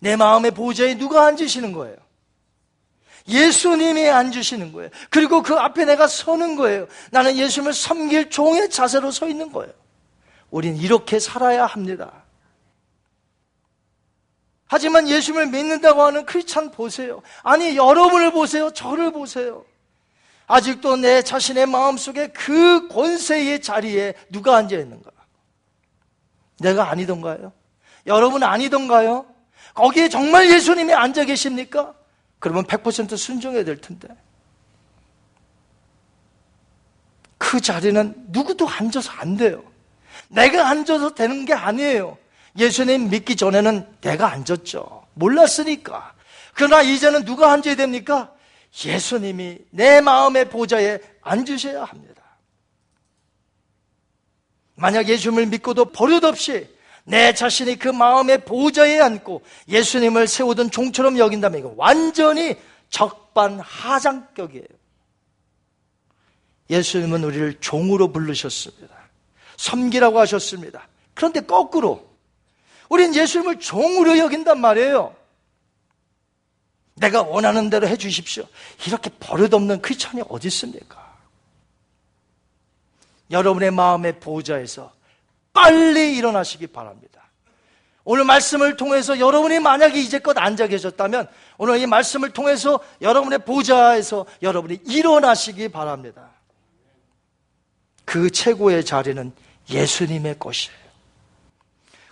내 0.00 0.14
마음의 0.14 0.52
보좌에 0.52 0.96
누가 0.96 1.26
앉으시는 1.26 1.72
거예요? 1.72 1.96
예수님이 3.26 4.08
앉으시는 4.08 4.72
거예요. 4.72 4.90
그리고 5.10 5.42
그 5.42 5.56
앞에 5.56 5.84
내가 5.84 6.06
서는 6.06 6.54
거예요. 6.54 6.86
나는 7.10 7.36
예수님을 7.36 7.72
섬길 7.72 8.30
종의 8.30 8.70
자세로 8.70 9.10
서 9.10 9.28
있는 9.28 9.50
거예요. 9.50 9.72
우린 10.52 10.76
이렇게 10.76 11.18
살아야 11.18 11.66
합니다. 11.66 12.12
하지만 14.68 15.08
예수님을 15.08 15.48
믿는다고 15.48 16.00
하는 16.04 16.26
크리스찬 16.26 16.70
보세요. 16.70 17.22
아니, 17.42 17.76
여러분을 17.76 18.30
보세요. 18.30 18.72
저를 18.72 19.10
보세요. 19.10 19.64
아직도 20.46 20.94
내 20.94 21.22
자신의 21.22 21.66
마음속에 21.66 22.28
그 22.28 22.86
권세의 22.86 23.62
자리에 23.62 24.14
누가 24.30 24.54
앉아 24.54 24.76
있는가? 24.76 25.15
내가 26.58 26.90
아니던가요? 26.90 27.52
여러분 28.06 28.42
아니던가요? 28.42 29.26
거기에 29.74 30.08
정말 30.08 30.50
예수님이 30.50 30.94
앉아 30.94 31.24
계십니까? 31.24 31.94
그러면 32.38 32.64
100% 32.64 33.16
순종해야 33.16 33.64
될 33.64 33.80
텐데. 33.80 34.08
그 37.38 37.60
자리는 37.60 38.14
누구도 38.28 38.68
앉아서 38.68 39.12
안 39.12 39.36
돼요. 39.36 39.62
내가 40.28 40.68
앉아서 40.68 41.14
되는 41.14 41.44
게 41.44 41.52
아니에요. 41.52 42.16
예수님 42.58 43.10
믿기 43.10 43.36
전에는 43.36 43.86
내가 44.00 44.32
앉았죠. 44.32 45.06
몰랐으니까. 45.14 46.14
그러나 46.54 46.82
이제는 46.82 47.24
누가 47.24 47.52
앉아야 47.52 47.76
됩니까? 47.76 48.32
예수님이 48.84 49.58
내 49.70 50.00
마음의 50.00 50.48
보좌에 50.48 50.98
앉으셔야 51.20 51.84
합니다. 51.84 52.15
만약 54.76 55.08
예수님을 55.08 55.46
믿고도 55.46 55.86
버릇없이 55.86 56.68
내 57.04 57.34
자신이 57.34 57.78
그 57.78 57.88
마음의 57.88 58.44
보좌에 58.44 59.00
앉고 59.00 59.42
예수님을 59.68 60.28
세우던 60.28 60.70
종처럼 60.70 61.18
여긴다면 61.18 61.58
이거 61.60 61.74
완전히 61.76 62.56
적반하장격이에요. 62.90 64.66
예수님은 66.68 67.24
우리를 67.24 67.58
종으로 67.60 68.12
부르셨습니다. 68.12 68.94
섬기라고 69.56 70.18
하셨습니다. 70.20 70.88
그런데 71.14 71.40
거꾸로 71.40 72.08
우린 72.88 73.14
예수님을 73.14 73.60
종으로 73.60 74.18
여긴단 74.18 74.60
말이에요. 74.60 75.14
내가 76.96 77.22
원하는 77.22 77.70
대로 77.70 77.86
해 77.86 77.96
주십시오. 77.96 78.44
이렇게 78.86 79.10
버릇없는 79.20 79.82
크리스천이 79.82 80.22
어디 80.28 80.48
있습니까? 80.48 81.05
여러분의 83.30 83.70
마음의 83.70 84.20
보좌에서 84.20 84.92
빨리 85.52 86.16
일어나시기 86.16 86.68
바랍니다. 86.68 87.16
오늘 88.04 88.24
말씀을 88.24 88.76
통해서 88.76 89.18
여러분이 89.18 89.58
만약에 89.58 90.00
이제껏 90.00 90.38
앉아 90.38 90.68
계셨다면 90.68 91.28
오늘 91.58 91.80
이 91.80 91.86
말씀을 91.86 92.30
통해서 92.30 92.78
여러분의 93.00 93.40
보좌에서 93.40 94.26
여러분이 94.42 94.80
일어나시기 94.86 95.68
바랍니다. 95.70 96.30
그 98.04 98.30
최고의 98.30 98.84
자리는 98.84 99.32
예수님의 99.68 100.38
것이에요. 100.38 100.78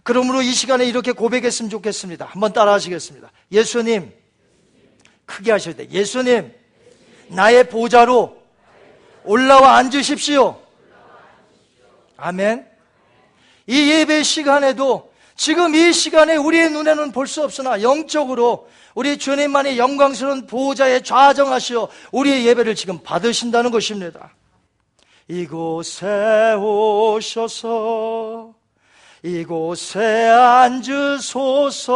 그러므로 0.03 0.43
이 0.43 0.53
시간에 0.53 0.85
이렇게 0.85 1.13
고백했으면 1.13 1.71
좋겠습니다. 1.71 2.27
한번 2.27 2.53
따라 2.53 2.73
하시겠습니다. 2.73 3.31
예수님, 3.53 4.13
크게 5.27 5.53
하셔야 5.53 5.77
돼. 5.77 5.89
예수님, 5.91 6.53
나의 7.29 7.69
보좌로 7.71 8.43
올라와 9.23 9.77
앉으십시오. 9.77 10.64
아멘. 12.17 12.67
이 13.67 13.91
예배 13.91 14.23
시간에도 14.23 15.13
지금 15.37 15.75
이 15.75 15.93
시간에 15.93 16.37
우리의 16.37 16.71
눈에는 16.71 17.11
볼 17.13 17.27
수 17.27 17.43
없으나 17.43 17.83
영적으로 17.83 18.69
우리 18.95 19.19
주님만의 19.19 19.77
영광스러운 19.79 20.47
보호자에 20.47 21.01
좌정하시어 21.01 21.89
우리의 22.13 22.47
예배를 22.47 22.77
지금 22.77 23.01
받으신다는 23.03 23.73
것입니다. 23.73 24.33
이곳에 25.27 26.53
오셔서 26.55 28.55
이곳에 29.23 30.29
앉으소서 30.29 31.93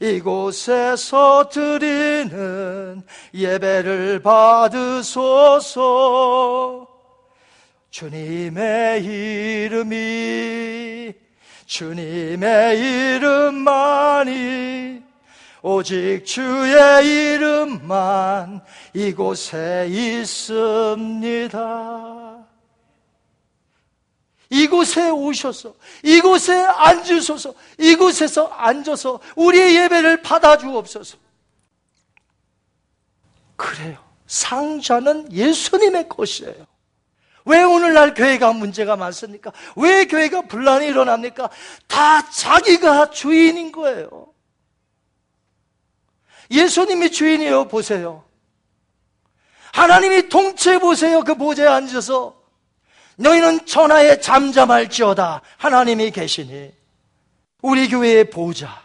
이곳에서 0.00 1.48
드리는 1.48 3.02
예배를 3.32 4.20
받으소서 4.20 5.78
주님의 7.92 9.04
이름이 9.04 11.12
주님의 11.66 13.16
이름만이 13.16 15.02
오직 15.60 16.24
주의 16.24 17.06
이름만 17.06 18.64
이곳에 18.94 19.86
있습니다. 19.90 21.58
이곳에 24.48 25.10
오셔서 25.10 25.74
이곳에 26.02 26.54
앉으소서 26.54 27.54
이곳에서 27.78 28.46
앉아서 28.46 29.20
우리의 29.36 29.76
예배를 29.76 30.22
받아주옵소서. 30.22 31.18
그래요. 33.56 33.98
상자는 34.26 35.30
예수님의 35.30 36.08
것이에요. 36.08 36.71
왜 37.44 37.62
오늘날 37.62 38.14
교회가 38.14 38.52
문제가 38.52 38.96
많습니까? 38.96 39.52
왜 39.76 40.06
교회가 40.06 40.42
분란이 40.42 40.86
일어납니까? 40.86 41.50
다 41.88 42.30
자기가 42.30 43.10
주인인 43.10 43.72
거예요. 43.72 44.28
예수님이 46.50 47.10
주인이에요, 47.10 47.68
보세요. 47.68 48.24
하나님이 49.72 50.28
통째 50.28 50.78
보세요, 50.78 51.24
그 51.24 51.34
보좌에 51.34 51.66
앉아서. 51.66 52.40
너희는 53.16 53.66
천하에 53.66 54.20
잠잠할지어다. 54.20 55.42
하나님이 55.56 56.10
계시니. 56.10 56.72
우리 57.62 57.88
교회의 57.88 58.30
보좌. 58.30 58.82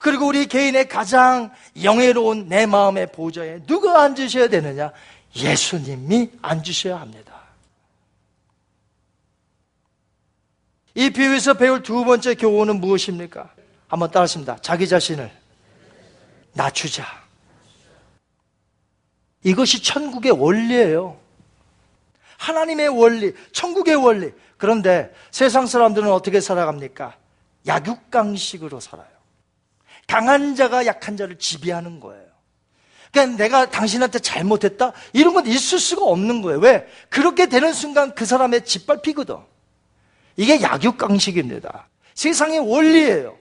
그리고 0.00 0.26
우리 0.26 0.46
개인의 0.46 0.88
가장 0.88 1.52
영예로운 1.82 2.48
내 2.48 2.66
마음의 2.66 3.12
보좌에 3.12 3.60
누가 3.66 4.02
앉으셔야 4.02 4.48
되느냐? 4.48 4.92
예수님이 5.36 6.30
앉으셔야 6.42 7.00
합니다. 7.00 7.31
이 10.94 11.10
비유에서 11.10 11.54
배울 11.54 11.82
두 11.82 12.04
번째 12.04 12.34
교훈은 12.34 12.80
무엇입니까? 12.80 13.50
한번 13.88 14.10
따라하십니다. 14.10 14.58
자기 14.60 14.88
자신을 14.88 15.30
낮추자. 16.52 17.04
이것이 19.44 19.82
천국의 19.82 20.32
원리예요. 20.32 21.18
하나님의 22.38 22.88
원리, 22.88 23.32
천국의 23.52 23.96
원리. 23.96 24.32
그런데 24.56 25.12
세상 25.30 25.66
사람들은 25.66 26.10
어떻게 26.10 26.40
살아갑니까? 26.40 27.16
약육강식으로 27.66 28.80
살아요. 28.80 29.06
강한 30.06 30.54
자가 30.54 30.86
약한 30.86 31.16
자를 31.16 31.38
지배하는 31.38 32.00
거예요. 32.00 32.24
그러니까 33.12 33.36
내가 33.36 33.70
당신한테 33.70 34.18
잘못했다? 34.18 34.92
이런 35.12 35.34
건 35.34 35.46
있을 35.46 35.78
수가 35.78 36.04
없는 36.04 36.42
거예요. 36.42 36.58
왜? 36.60 36.86
그렇게 37.08 37.46
되는 37.46 37.72
순간 37.72 38.14
그 38.14 38.24
사람의 38.24 38.64
짓밟히거든. 38.64 39.36
이게 40.36 40.60
약육강식입니다. 40.60 41.88
세상의 42.14 42.60
원리예요. 42.60 43.36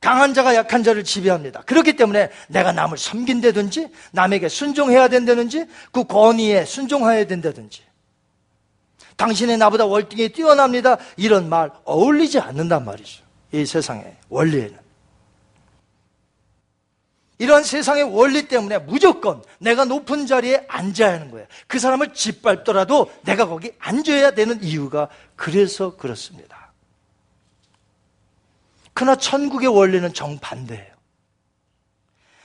강한 0.00 0.32
자가 0.32 0.54
약한 0.54 0.84
자를 0.84 1.02
지배합니다. 1.02 1.62
그렇기 1.62 1.96
때문에 1.96 2.30
내가 2.48 2.72
남을 2.72 2.98
섬긴다든지 2.98 3.88
남에게 4.12 4.48
순종해야 4.48 5.08
된다든지 5.08 5.66
그 5.90 6.04
권위에 6.04 6.64
순종해야 6.64 7.26
된다든지 7.26 7.82
당신의 9.16 9.58
나보다 9.58 9.84
월등히 9.84 10.28
뛰어납니다. 10.28 10.96
이런 11.16 11.48
말 11.48 11.72
어울리지 11.84 12.38
않는단 12.38 12.84
말이죠. 12.84 13.24
이 13.50 13.66
세상의 13.66 14.16
원리에는. 14.28 14.87
이러한 17.38 17.62
세상의 17.62 18.02
원리 18.02 18.48
때문에 18.48 18.78
무조건 18.78 19.42
내가 19.58 19.84
높은 19.84 20.26
자리에 20.26 20.64
앉아야 20.68 21.12
하는 21.12 21.30
거예요. 21.30 21.46
그 21.68 21.78
사람을 21.78 22.12
짓밟더라도 22.12 23.12
내가 23.22 23.46
거기 23.46 23.72
앉아야 23.78 24.32
되는 24.32 24.62
이유가 24.62 25.08
그래서 25.36 25.96
그렇습니다. 25.96 26.72
그러나 28.92 29.16
천국의 29.16 29.68
원리는 29.68 30.12
정반대예요. 30.12 30.98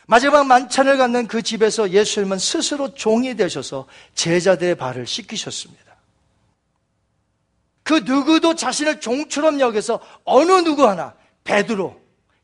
마지막 0.05 0.45
만찬을 0.45 0.97
갖는 0.97 1.27
그 1.27 1.41
집에서 1.41 1.89
예수님은 1.89 2.37
스스로 2.37 2.93
종이 2.93 3.35
되셔서 3.35 3.87
제자들의 4.13 4.75
발을 4.75 5.07
씻기셨습니다. 5.07 5.83
그 7.81 7.95
누구도 8.05 8.55
자신을 8.55 8.99
종처럼 8.99 9.59
여겨서 9.59 9.99
어느 10.23 10.51
누구 10.61 10.87
하나 10.87 11.15
베드로, 11.43 11.99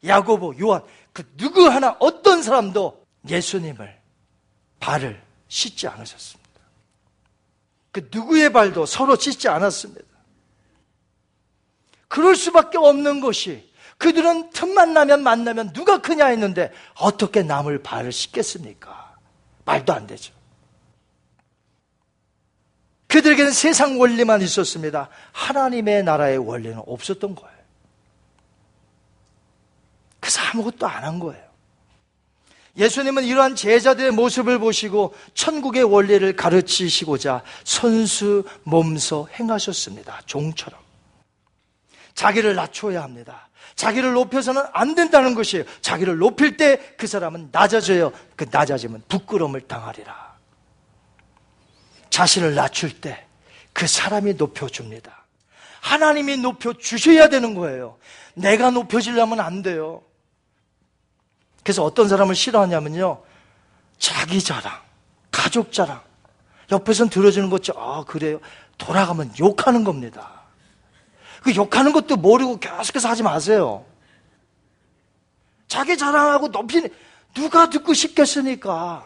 야고보, 0.06 0.56
요한 0.62 0.82
그 1.14 1.24
누구 1.38 1.68
하나 1.68 1.96
어떤 2.00 2.42
사람도 2.42 3.06
예수님을 3.28 4.00
발을 4.80 5.22
씻지 5.48 5.88
않으셨습니다. 5.88 6.50
그 7.92 8.10
누구의 8.12 8.54
발도 8.54 8.86
서로 8.86 9.16
씻지 9.16 9.48
않았습니다. 9.48 10.06
그럴 12.08 12.36
수밖에 12.36 12.78
없는 12.78 13.20
것이 13.20 13.70
그들은 13.98 14.52
틈만 14.52 14.94
나면 14.94 15.24
만나면 15.24 15.74
누가 15.74 16.02
크냐 16.02 16.28
했는데 16.28 16.72
어떻게 16.96 17.44
남을 17.44 17.84
발을 17.84 18.12
씻겠습니까? 18.12 19.16
말도 19.66 19.94
안 19.94 20.08
되죠. 20.08 20.34
그들에게는 23.08 23.52
세상 23.52 24.00
원리만 24.00 24.42
있었습니다. 24.42 25.10
하나님의 25.32 26.04
나라의 26.04 26.38
원리는 26.38 26.82
없었던 26.86 27.36
거예요. 27.36 27.59
그래서 30.30 30.42
아무것도 30.54 30.86
안 30.88 31.04
한 31.04 31.18
거예요. 31.20 31.44
예수님은 32.78 33.24
이러한 33.24 33.56
제자들의 33.56 34.12
모습을 34.12 34.60
보시고 34.60 35.16
천국의 35.34 35.84
원리를 35.84 36.36
가르치시고자 36.36 37.42
선수 37.64 38.44
몸소 38.64 39.28
행하셨습니다. 39.40 40.22
종처럼. 40.28 40.80
자기를 42.14 42.54
낮춰야 42.54 43.02
합니다. 43.02 43.50
자기를 43.76 44.14
높여서는 44.14 44.62
안 44.72 44.94
된다는 44.94 45.34
것이에요. 45.34 45.66
자기를 45.82 46.18
높일 46.20 46.58
때 46.58 46.96
그 46.96 47.08
사람은 47.08 47.50
낮아져요. 47.52 48.12
그 48.36 48.46
낮아지면 48.52 49.04
부끄러움을 49.08 49.62
당하리라. 49.62 50.38
자신을 52.12 52.54
낮출 52.54 53.02
때 53.02 53.26
그 53.74 53.88
사람이 53.88 54.34
높여줍니다. 54.34 55.26
하나님이 55.82 56.38
높여주셔야 56.38 57.30
되는 57.30 57.56
거예요. 57.56 57.98
내가 58.36 58.70
높여지려면 58.72 59.40
안 59.40 59.62
돼요. 59.64 60.04
그래서 61.70 61.84
어떤 61.84 62.08
사람을 62.08 62.34
싫어하냐면요. 62.34 63.22
자기 64.00 64.42
자랑, 64.42 64.74
가족 65.30 65.72
자랑. 65.72 66.02
옆에선 66.72 67.10
들어주는 67.10 67.48
거죠. 67.52 67.74
아, 67.78 68.04
그래요. 68.06 68.40
돌아가면 68.80 69.34
욕하는 69.40 69.84
겁니다. 69.84 70.32
그 71.44 71.54
욕하는 71.54 71.94
것도 71.94 72.16
모르고 72.16 72.58
계속해서 72.60 73.08
하지 73.08 73.22
마세요. 73.22 73.86
자기 75.68 75.96
자랑하고 75.96 76.48
높이는, 76.48 76.90
누가 77.36 77.70
듣고 77.70 77.94
싶겠습니까? 77.94 79.06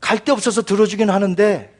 갈 0.00 0.24
데 0.24 0.32
없어서 0.32 0.62
들어주긴 0.62 1.10
하는데, 1.10 1.70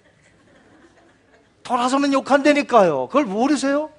돌아서면 1.62 2.12
욕한다니까요. 2.12 3.06
그걸 3.06 3.24
모르세요? 3.24 3.90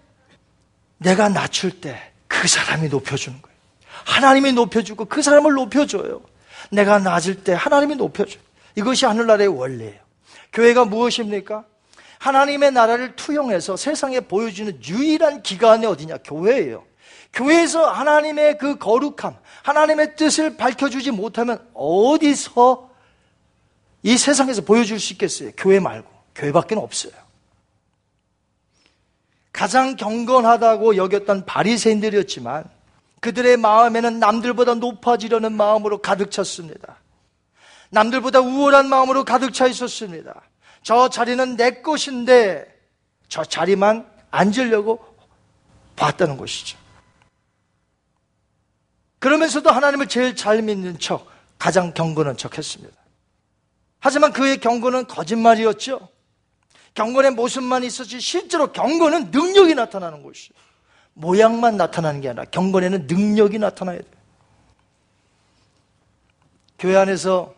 내가 0.99 1.29
낮출 1.29 1.81
때 1.81 2.11
그 2.27 2.47
사람이 2.47 2.89
높여주는 2.89 3.41
거예요. 3.41 3.50
하나님이 4.05 4.53
높여주고 4.53 5.05
그 5.05 5.21
사람을 5.21 5.53
높여줘요. 5.53 6.21
내가 6.71 6.99
낮을 6.99 7.43
때 7.43 7.53
하나님이 7.53 7.95
높여줘요. 7.95 8.41
이것이 8.75 9.05
하늘나라의 9.05 9.47
원리예요. 9.47 9.99
교회가 10.53 10.85
무엇입니까? 10.85 11.65
하나님의 12.19 12.71
나라를 12.71 13.15
투영해서 13.15 13.77
세상에 13.77 14.19
보여주는 14.19 14.79
유일한 14.83 15.41
기관이 15.41 15.85
어디냐? 15.85 16.17
교회예요. 16.23 16.83
교회에서 17.33 17.89
하나님의 17.89 18.57
그 18.57 18.77
거룩함, 18.77 19.35
하나님의 19.63 20.15
뜻을 20.15 20.57
밝혀주지 20.57 21.11
못하면 21.11 21.65
어디서 21.73 22.89
이 24.03 24.17
세상에서 24.17 24.61
보여줄 24.63 24.99
수 24.99 25.13
있겠어요? 25.13 25.51
교회 25.57 25.79
말고. 25.79 26.09
교회밖에 26.35 26.75
없어요. 26.75 27.13
가장 29.51 29.95
경건하다고 29.95 30.95
여겼던 30.95 31.45
바리새인들이었지만 31.45 32.63
그들의 33.21 33.57
마음에는 33.57 34.19
남들보다 34.19 34.75
높아지려는 34.75 35.53
마음으로 35.53 36.01
가득 36.01 36.31
찼습니다. 36.31 36.97
남들보다 37.91 38.39
우월한 38.39 38.89
마음으로 38.89 39.23
가득 39.23 39.53
차 39.53 39.67
있었습니다. 39.67 40.41
저 40.83 41.09
자리는 41.09 41.55
내 41.55 41.81
것인데 41.81 42.67
저 43.29 43.45
자리만 43.45 44.09
앉으려고 44.31 45.05
봤다는 45.95 46.37
것이죠. 46.37 46.77
그러면서도 49.19 49.69
하나님을 49.69 50.07
제일 50.07 50.35
잘 50.35 50.63
믿는 50.63 50.97
척, 50.97 51.27
가장 51.59 51.93
경건한 51.93 52.37
척 52.37 52.57
했습니다. 52.57 52.95
하지만 53.99 54.33
그의 54.33 54.57
경건은 54.57 55.05
거짓말이었죠. 55.05 56.09
경건의 56.95 57.31
모습만 57.31 57.83
있었지 57.83 58.19
실제로 58.19 58.71
경건은 58.71 59.29
능력이 59.29 59.75
나타나는 59.75 60.23
것이에요. 60.23 60.70
모양만 61.13 61.77
나타나는 61.77 62.21
게 62.21 62.29
아니라 62.29 62.45
경건에는 62.45 63.07
능력이 63.07 63.59
나타나야 63.59 63.97
돼요. 63.97 64.11
교회 66.79 66.95
안에서 66.95 67.53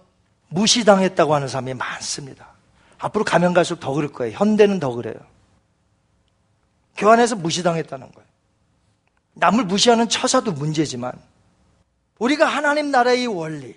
무시당했다고 0.50 1.34
하는 1.34 1.48
사람이 1.48 1.74
많습니다. 1.76 2.48
앞으로 2.98 3.24
가면 3.24 3.54
갈수록 3.54 3.80
더 3.80 3.94
그럴 3.94 4.12
거예요. 4.12 4.38
현대는 4.38 4.80
더 4.80 4.92
그래요. 4.92 5.16
교회 6.96 7.14
안에서 7.14 7.36
무시당했다는 7.36 8.12
거예요. 8.12 8.28
남을 9.34 9.66
무시하는 9.66 10.10
처사도 10.10 10.52
문제지만 10.52 11.12
우리가 12.20 12.46
하나님 12.46 12.92
나라의 12.92 13.28
원리, 13.28 13.76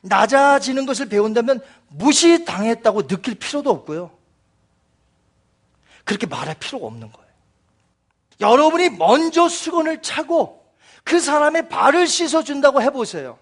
낮아지는 0.00 0.86
것을 0.86 1.08
배운다면 1.08 1.60
무시당했다고 1.88 3.06
느낄 3.06 3.34
필요도 3.34 3.70
없고요. 3.70 4.10
그렇게 6.04 6.26
말할 6.26 6.54
필요가 6.58 6.86
없는 6.86 7.10
거예요. 7.12 7.23
여러분이 8.40 8.90
먼저 8.90 9.48
수건을 9.48 10.02
차고 10.02 10.64
그 11.04 11.20
사람의 11.20 11.68
발을 11.68 12.06
씻어준다고 12.06 12.82
해보세요. 12.82 13.38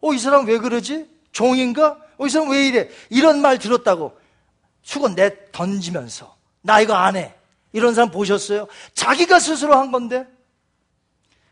어, 0.00 0.12
이 0.12 0.18
사람 0.18 0.46
왜 0.46 0.58
그러지? 0.58 1.08
종인가? 1.32 1.98
어, 2.18 2.26
이 2.26 2.30
사람 2.30 2.50
왜 2.50 2.66
이래? 2.66 2.88
이런 3.10 3.40
말 3.40 3.58
들었다고 3.58 4.18
수건 4.82 5.14
내 5.14 5.50
던지면서 5.52 6.36
나 6.62 6.80
이거 6.80 6.94
안 6.94 7.16
해. 7.16 7.34
이런 7.72 7.94
사람 7.94 8.10
보셨어요? 8.10 8.66
자기가 8.94 9.38
스스로 9.38 9.74
한 9.74 9.92
건데 9.92 10.26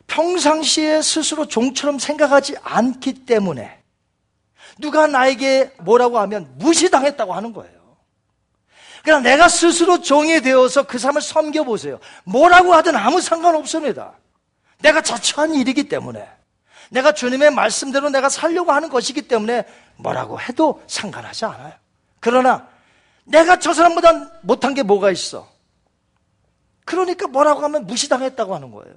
평상시에 0.06 1.02
스스로 1.02 1.46
종처럼 1.46 1.98
생각하지 1.98 2.56
않기 2.62 3.24
때문에 3.24 3.82
누가 4.78 5.06
나에게 5.06 5.74
뭐라고 5.80 6.18
하면 6.20 6.52
무시당했다고 6.56 7.32
하는 7.32 7.52
거예요. 7.52 7.73
그냥 9.04 9.22
내가 9.22 9.48
스스로 9.48 10.00
종이 10.00 10.40
되어서 10.40 10.84
그 10.84 10.98
사람을 10.98 11.20
섬겨보세요. 11.20 12.00
뭐라고 12.24 12.72
하든 12.72 12.96
아무 12.96 13.20
상관없습니다. 13.20 14.14
내가 14.80 15.02
자처한 15.02 15.54
일이기 15.54 15.90
때문에. 15.90 16.26
내가 16.88 17.12
주님의 17.12 17.50
말씀대로 17.50 18.08
내가 18.08 18.30
살려고 18.30 18.72
하는 18.72 18.88
것이기 18.88 19.28
때문에 19.28 19.64
뭐라고 19.96 20.40
해도 20.40 20.82
상관하지 20.86 21.44
않아요. 21.44 21.74
그러나 22.18 22.66
내가 23.24 23.58
저 23.58 23.74
사람보다 23.74 24.40
못한 24.40 24.72
게 24.72 24.82
뭐가 24.82 25.10
있어? 25.10 25.52
그러니까 26.86 27.26
뭐라고 27.26 27.60
하면 27.60 27.86
무시당했다고 27.86 28.54
하는 28.54 28.70
거예요. 28.70 28.94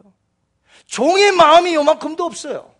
종의 0.85 1.33
마음이 1.33 1.75
요만큼도 1.75 2.23
없어요. 2.23 2.71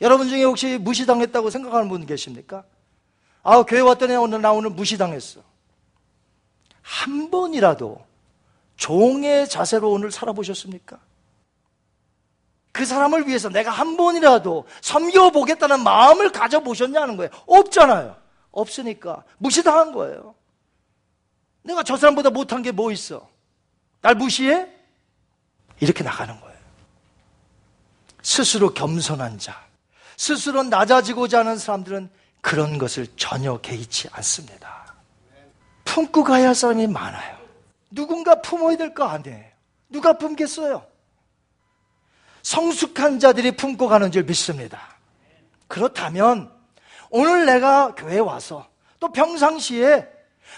여러분 0.00 0.28
중에 0.28 0.42
혹시 0.42 0.78
무시당했다고 0.78 1.50
생각하는 1.50 1.88
분 1.88 2.06
계십니까? 2.06 2.64
아, 3.44 3.62
교회 3.62 3.80
왔더니 3.80 4.16
오늘 4.16 4.40
나 4.42 4.50
오늘 4.50 4.70
무시당했어. 4.70 5.46
한 6.88 7.30
번이라도 7.30 8.02
종의 8.76 9.46
자세로 9.46 9.90
오늘 9.90 10.10
살아보셨습니까? 10.10 10.98
그 12.72 12.86
사람을 12.86 13.26
위해서 13.28 13.50
내가 13.50 13.70
한 13.70 13.98
번이라도 13.98 14.66
섬겨보겠다는 14.80 15.82
마음을 15.82 16.32
가져보셨냐는 16.32 17.18
거예요. 17.18 17.30
없잖아요. 17.46 18.16
없으니까 18.52 19.24
무시당한 19.36 19.92
거예요. 19.92 20.34
내가 21.62 21.82
저 21.82 21.96
사람보다 21.98 22.30
못한 22.30 22.62
게 22.62 22.72
뭐 22.72 22.90
있어? 22.90 23.28
날 24.00 24.14
무시해? 24.14 24.66
이렇게 25.80 26.02
나가는 26.02 26.40
거예요. 26.40 26.58
스스로 28.22 28.72
겸손한 28.72 29.38
자, 29.38 29.66
스스로 30.16 30.62
낮아지고자 30.62 31.40
하는 31.40 31.58
사람들은 31.58 32.08
그런 32.40 32.78
것을 32.78 33.06
전혀 33.16 33.58
개의치 33.58 34.08
않습니다. 34.12 34.87
품고 35.98 36.22
가야 36.22 36.48
할 36.48 36.54
사람이 36.54 36.86
많아요. 36.86 37.38
누군가 37.90 38.40
품어야 38.40 38.76
될 38.76 38.94
거 38.94 39.04
아니에요. 39.04 39.44
누가 39.88 40.12
품겠어요? 40.12 40.86
성숙한 42.42 43.18
자들이 43.18 43.56
품고 43.56 43.88
가는 43.88 44.12
줄 44.12 44.22
믿습니다. 44.22 44.80
그렇다면 45.66 46.52
오늘 47.10 47.46
내가 47.46 47.96
교회 47.96 48.18
와서 48.20 48.68
또 49.00 49.10
평상시에 49.10 50.06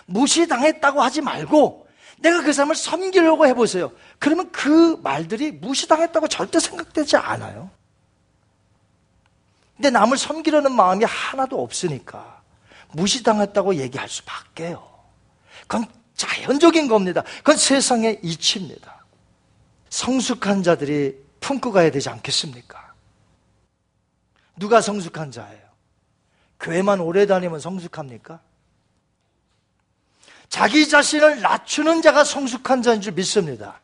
무시당했다고 0.05 1.01
하지 1.01 1.23
말고 1.23 1.89
내가 2.19 2.43
그 2.43 2.53
사람을 2.53 2.75
섬기려고 2.75 3.47
해보세요. 3.47 3.93
그러면 4.19 4.53
그 4.53 5.01
말들이 5.03 5.53
무시당했다고 5.53 6.29
절대 6.29 6.61
생각되지 6.61 7.17
않아요. 7.17 7.71
근데 9.77 9.89
남을 9.89 10.19
섬기려는 10.19 10.73
마음이 10.73 11.07
하나도 11.07 11.63
없으니까 11.63 12.43
무시당했다고 12.93 13.77
얘기할 13.77 14.07
수밖에요. 14.07 14.90
그건 15.71 15.87
자연적인 16.17 16.89
겁니다. 16.89 17.23
그건 17.39 17.57
세상의 17.57 18.19
이치입니다. 18.25 19.05
성숙한 19.89 20.65
자들이 20.65 21.17
품고 21.39 21.71
가야 21.71 21.93
되지 21.93 22.09
않겠습니까? 22.09 22.93
누가 24.57 24.81
성숙한 24.81 25.31
자예요? 25.31 25.63
교회만 26.59 26.99
오래 26.99 27.25
다니면 27.25 27.61
성숙합니까? 27.61 28.41
자기 30.49 30.89
자신을 30.89 31.41
낮추는 31.41 32.03
자가 32.03 32.25
성숙한 32.25 32.83
자인 32.83 33.01
줄 33.01 33.13
믿습니다. 33.13 33.81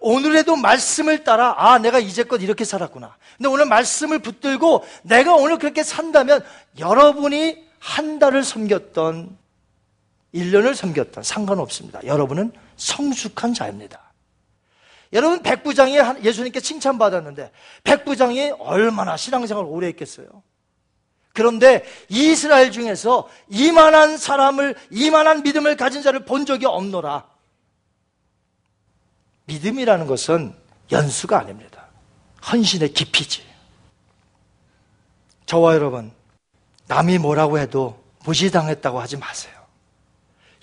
오늘에도 0.00 0.56
말씀을 0.56 1.22
따라, 1.22 1.54
아, 1.56 1.78
내가 1.78 2.00
이제껏 2.00 2.42
이렇게 2.42 2.64
살았구나. 2.64 3.16
근데 3.36 3.48
오늘 3.48 3.66
말씀을 3.66 4.18
붙들고 4.18 4.84
내가 5.04 5.36
오늘 5.36 5.58
그렇게 5.58 5.84
산다면 5.84 6.44
여러분이 6.80 7.70
한 7.78 8.18
달을 8.18 8.42
섬겼던, 8.42 9.38
1년을 10.34 10.74
섬겼던 10.74 11.24
상관없습니다. 11.24 12.04
여러분은 12.04 12.52
성숙한 12.76 13.54
자입니다. 13.54 14.12
여러분, 15.12 15.42
백부장이 15.42 15.98
예수님께 16.22 16.60
칭찬받았는데, 16.60 17.50
백부장이 17.82 18.52
얼마나 18.58 19.16
신앙생활 19.16 19.64
오래 19.64 19.88
했겠어요? 19.88 20.26
그런데 21.32 21.84
이스라엘 22.08 22.70
중에서 22.70 23.28
이만한 23.48 24.16
사람을, 24.16 24.76
이만한 24.90 25.42
믿음을 25.42 25.76
가진 25.76 26.02
자를 26.02 26.24
본 26.24 26.46
적이 26.46 26.66
없노라. 26.66 27.28
믿음이라는 29.46 30.06
것은 30.06 30.54
연수가 30.92 31.38
아닙니다. 31.38 31.86
헌신의 32.50 32.92
깊이지. 32.92 33.42
저와 35.46 35.74
여러분, 35.74 36.12
남이 36.86 37.18
뭐라고 37.18 37.58
해도 37.58 38.00
무시당했다고 38.24 39.00
하지 39.00 39.16
마세요. 39.16 39.59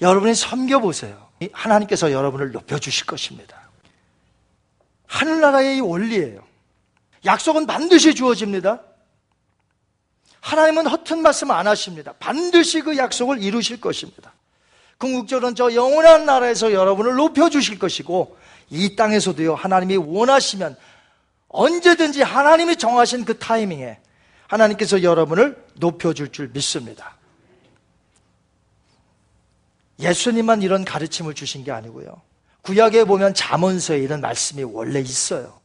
여러분이 0.01 0.35
섬겨보세요. 0.35 1.27
하나님께서 1.51 2.11
여러분을 2.11 2.51
높여주실 2.51 3.05
것입니다. 3.05 3.69
하늘나라의 5.07 5.81
원리예요. 5.81 6.41
약속은 7.25 7.65
반드시 7.65 8.13
주어집니다. 8.15 8.81
하나님은 10.39 10.87
허튼 10.87 11.21
말씀 11.21 11.51
안 11.51 11.67
하십니다. 11.67 12.13
반드시 12.19 12.81
그 12.81 12.97
약속을 12.97 13.41
이루실 13.43 13.81
것입니다. 13.81 14.33
궁극적으로는 14.97 15.55
저 15.55 15.73
영원한 15.73 16.25
나라에서 16.25 16.71
여러분을 16.71 17.15
높여주실 17.15 17.79
것이고 17.79 18.37
이 18.69 18.95
땅에서도요 18.95 19.55
하나님이 19.55 19.97
원하시면 19.97 20.75
언제든지 21.49 22.21
하나님이 22.21 22.77
정하신 22.77 23.25
그 23.25 23.37
타이밍에 23.37 23.99
하나님께서 24.47 25.03
여러분을 25.03 25.63
높여줄 25.75 26.31
줄 26.31 26.49
믿습니다. 26.49 27.16
예수님만 29.99 30.61
이런 30.61 30.85
가르침을 30.85 31.33
주신 31.33 31.63
게 31.63 31.71
아니고요. 31.71 32.21
구약에 32.61 33.03
보면 33.05 33.33
잠언서에 33.33 33.99
이런 33.99 34.21
말씀이 34.21 34.63
원래 34.63 34.99
있어요. 34.99 35.59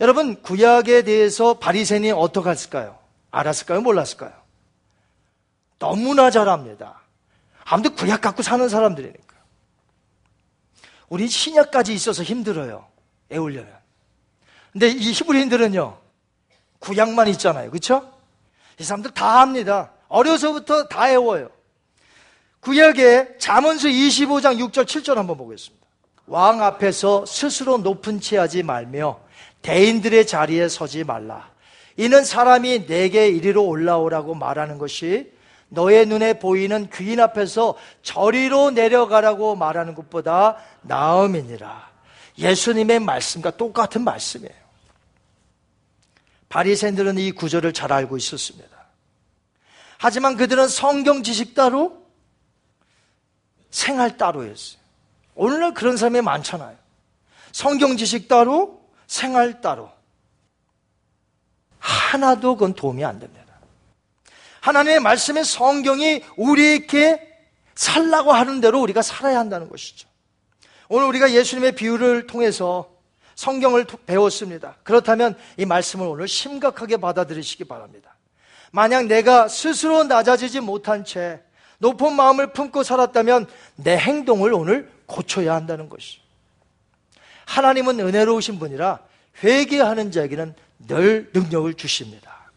여러분 0.00 0.40
구약에 0.42 1.02
대해서 1.02 1.54
바리새인이 1.54 2.12
어떻게 2.12 2.50
했을까요? 2.50 2.98
알았을까요? 3.30 3.80
몰랐을까요? 3.80 4.32
너무나 5.78 6.30
잘 6.30 6.48
압니다. 6.48 7.00
아무튼 7.64 7.94
구약 7.94 8.20
갖고 8.20 8.42
사는 8.42 8.68
사람들이니까. 8.68 9.36
우리 11.08 11.28
신약까지 11.28 11.94
있어서 11.94 12.22
힘들어요. 12.22 12.86
애우려면. 13.30 13.72
근데 14.72 14.88
이 14.88 15.12
히브리인들은요. 15.12 15.98
구약만 16.78 17.28
있잖아요. 17.28 17.70
그렇죠? 17.70 18.12
이 18.78 18.84
사람들 18.84 19.12
다 19.12 19.40
합니다. 19.40 19.92
어려서부터 20.08 20.88
다 20.88 21.10
애워요. 21.10 21.50
구약의 22.60 23.36
잠언서 23.38 23.88
25장 23.88 24.58
6절 24.58 24.84
7절 24.84 25.14
한번 25.14 25.36
보겠습니다. 25.36 25.86
왕 26.26 26.62
앞에서 26.62 27.24
스스로 27.26 27.78
높은 27.78 28.20
채 28.20 28.36
하지 28.36 28.62
말며 28.62 29.20
대인들의 29.62 30.26
자리에 30.26 30.68
서지 30.68 31.04
말라. 31.04 31.50
이는 31.96 32.24
사람이 32.24 32.86
내게 32.86 33.28
이리로 33.28 33.64
올라오라고 33.64 34.34
말하는 34.34 34.78
것이 34.78 35.32
너의 35.68 36.06
눈에 36.06 36.38
보이는 36.38 36.88
귀인 36.90 37.20
앞에서 37.20 37.76
저리로 38.02 38.70
내려가라고 38.70 39.56
말하는 39.56 39.94
것보다 39.94 40.56
나음이니라. 40.82 41.88
예수님의 42.38 43.00
말씀과 43.00 43.52
똑같은 43.56 44.04
말씀이에요. 44.04 44.68
바리새인들은 46.48 47.18
이 47.18 47.32
구절을 47.32 47.72
잘 47.72 47.92
알고 47.92 48.16
있었습니다. 48.16 48.68
하지만 49.98 50.36
그들은 50.36 50.68
성경 50.68 51.22
지식 51.22 51.54
따로 51.54 51.97
생활 53.70 54.16
따로였어요. 54.16 54.78
오늘날 55.34 55.74
그런 55.74 55.96
사람이 55.96 56.20
많잖아요. 56.20 56.76
성경 57.52 57.96
지식 57.96 58.28
따로 58.28 58.82
생활 59.06 59.60
따로. 59.60 59.90
하나도 61.78 62.56
그건 62.56 62.74
도움이 62.74 63.04
안 63.04 63.18
됩니다. 63.18 63.46
하나님의 64.60 65.00
말씀의 65.00 65.44
성경이 65.44 66.24
우리에게 66.36 67.24
살라고 67.74 68.32
하는 68.32 68.60
대로 68.60 68.80
우리가 68.80 69.02
살아야 69.02 69.38
한다는 69.38 69.68
것이죠. 69.68 70.08
오늘 70.88 71.06
우리가 71.06 71.32
예수님의 71.32 71.72
비유를 71.72 72.26
통해서 72.26 72.90
성경을 73.34 73.86
배웠습니다. 74.06 74.76
그렇다면 74.82 75.38
이 75.56 75.64
말씀을 75.64 76.06
오늘 76.06 76.26
심각하게 76.26 76.96
받아들이시기 76.96 77.64
바랍니다. 77.64 78.16
만약 78.72 79.06
내가 79.06 79.46
스스로 79.48 80.02
낮아지지 80.04 80.60
못한 80.60 81.04
채 81.04 81.42
높은 81.78 82.12
마음을 82.14 82.52
품고 82.52 82.82
살았다면 82.82 83.46
내 83.76 83.96
행동을 83.96 84.52
오늘 84.52 84.90
고쳐야 85.06 85.54
한다는 85.54 85.88
것이죠. 85.88 86.20
하나님은 87.46 88.00
은혜로우신 88.00 88.58
분이라 88.58 89.00
회개하는 89.42 90.10
자에게는 90.10 90.54
늘 90.86 91.30
능력을 91.32 91.72
주십니다. 91.74 92.50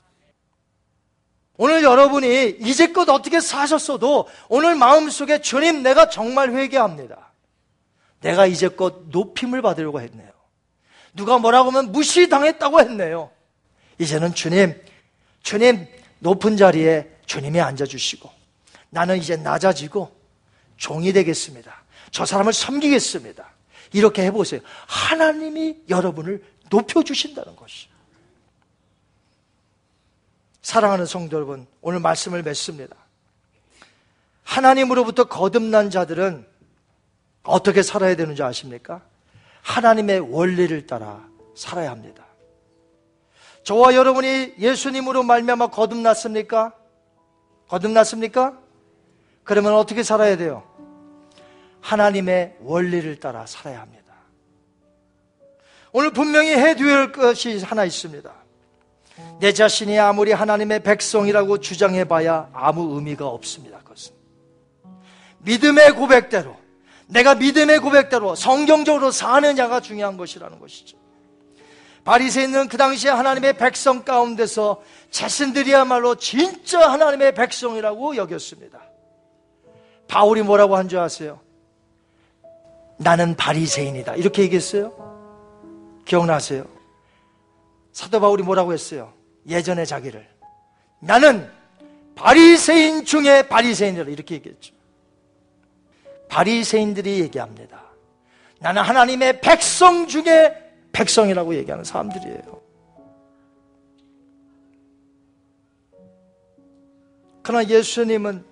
오늘 1.58 1.84
여러분이 1.84 2.58
이제껏 2.62 3.08
어떻게 3.10 3.40
사셨어도 3.40 4.28
오늘 4.50 4.76
마음속에 4.76 5.42
주님 5.42 5.84
내가 5.84 6.10
정말 6.10 6.52
회개합니다. 6.52 7.32
내가 8.22 8.48
이제껏 8.48 9.04
높임을 9.10 9.62
받으려고 9.62 10.02
했네요. 10.02 10.32
누가 11.14 11.38
뭐라고 11.38 11.70
하면 11.72 11.92
무시당했다고 11.92 12.80
했네요. 12.80 13.30
이제는 14.00 14.34
주님, 14.34 14.80
주님 15.44 15.88
높은 16.20 16.58
자리에 16.58 17.10
주님이 17.26 17.62
앉아주시고 17.62 18.41
나는 18.92 19.18
이제 19.18 19.36
낮아지고 19.38 20.16
종이 20.78 21.12
되겠습니다. 21.14 21.84
저 22.12 22.26
사람을 22.26 22.54
섬기겠습니다. 22.54 23.50
이렇게 23.94 24.24
해보세요. 24.24 24.62
하나님이 24.88 25.84
여러분을 25.90 26.44
높여주신다는 26.70 27.56
것이. 27.56 27.88
사랑하는 30.62 31.06
성도 31.06 31.38
여러분, 31.38 31.66
오늘 31.82 32.00
말씀을 32.00 32.44
맺습니다. 32.44 32.96
하나님으로부터 34.44 35.26
거듭난 35.26 35.90
자들은 35.90 36.46
어떻게 37.44 37.82
살아야 37.82 38.16
되는지 38.16 38.44
아십니까? 38.44 39.02
하나님의 39.62 40.20
원리를 40.20 40.86
따라 40.86 41.26
살아야 41.56 41.92
합니다. 41.92 42.26
저와 43.64 43.96
여러분이 43.96 44.56
예수님으로 44.60 45.24
말미암아 45.24 45.68
거듭났습니까? 45.68 46.74
거듭났습니까? 47.68 48.60
그러면 49.44 49.74
어떻게 49.74 50.04
살아야 50.04 50.38
돼요? 50.38 50.64
하나님의 51.82 52.58
원리를 52.62 53.20
따라 53.20 53.46
살아야 53.46 53.82
합니다. 53.82 54.02
오늘 55.92 56.12
분명히 56.12 56.52
해두야 56.52 56.98
할 56.98 57.12
것이 57.12 57.60
하나 57.60 57.84
있습니다. 57.84 58.32
내 59.40 59.52
자신이 59.54 60.00
아무리 60.00 60.32
하나님의 60.32 60.84
백성이라고 60.84 61.60
주장해봐야 61.60 62.50
아무 62.54 62.96
의미가 62.96 63.28
없습니다. 63.28 63.80
그것은 63.80 64.14
믿음의 65.40 65.94
고백대로 65.94 66.56
내가 67.08 67.36
믿음의 67.36 67.80
고백대로 67.80 68.36
성경적으로 68.36 69.12
사느냐가 69.12 69.82
중요한 69.82 70.16
것이라는 70.16 70.60
것이죠. 70.60 70.98
바리새인은 72.06 72.68
그 72.68 72.78
당시에 72.78 73.12
하나님의 73.12 73.58
백성 73.58 74.04
가운데서 74.04 74.82
자신들이야말로 75.12 76.16
진짜 76.16 76.90
하나님의 76.90 77.36
백성이라고 77.36 78.16
여겼습니다. 78.16 78.91
바울이 80.12 80.42
뭐라고 80.42 80.76
한 80.76 80.90
줄 80.90 81.00
아세요? 81.00 81.40
나는 82.98 83.34
바리새인이다. 83.38 84.16
이렇게 84.16 84.42
얘기했어요. 84.42 84.92
기억나세요? 86.04 86.66
사도 87.94 88.20
바울이 88.20 88.44
뭐라고 88.44 88.74
했어요? 88.74 89.14
예전에 89.48 89.86
자기를 89.86 90.28
나는 91.00 91.50
바리새인 92.16 93.06
중에 93.06 93.48
바리새인이라 93.48 94.10
이렇게 94.10 94.36
얘기했죠. 94.36 94.74
바리새인들이 96.28 97.22
얘기합니다. 97.22 97.82
나는 98.60 98.82
하나님의 98.82 99.40
백성 99.40 100.08
중에 100.08 100.54
백성이라고 100.92 101.56
얘기하는 101.56 101.86
사람들이에요. 101.86 102.62
그러나 107.44 107.66
예수님은 107.68 108.51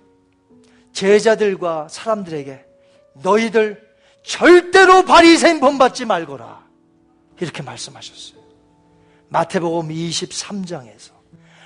제자들과 0.92 1.88
사람들에게 1.88 2.64
너희들 3.14 3.88
절대로 4.22 5.04
바리새인 5.04 5.60
본받지 5.60 6.04
말거라 6.04 6.64
이렇게 7.40 7.62
말씀하셨어요. 7.62 8.40
마태복음 9.28 9.88
23장에서 9.88 11.12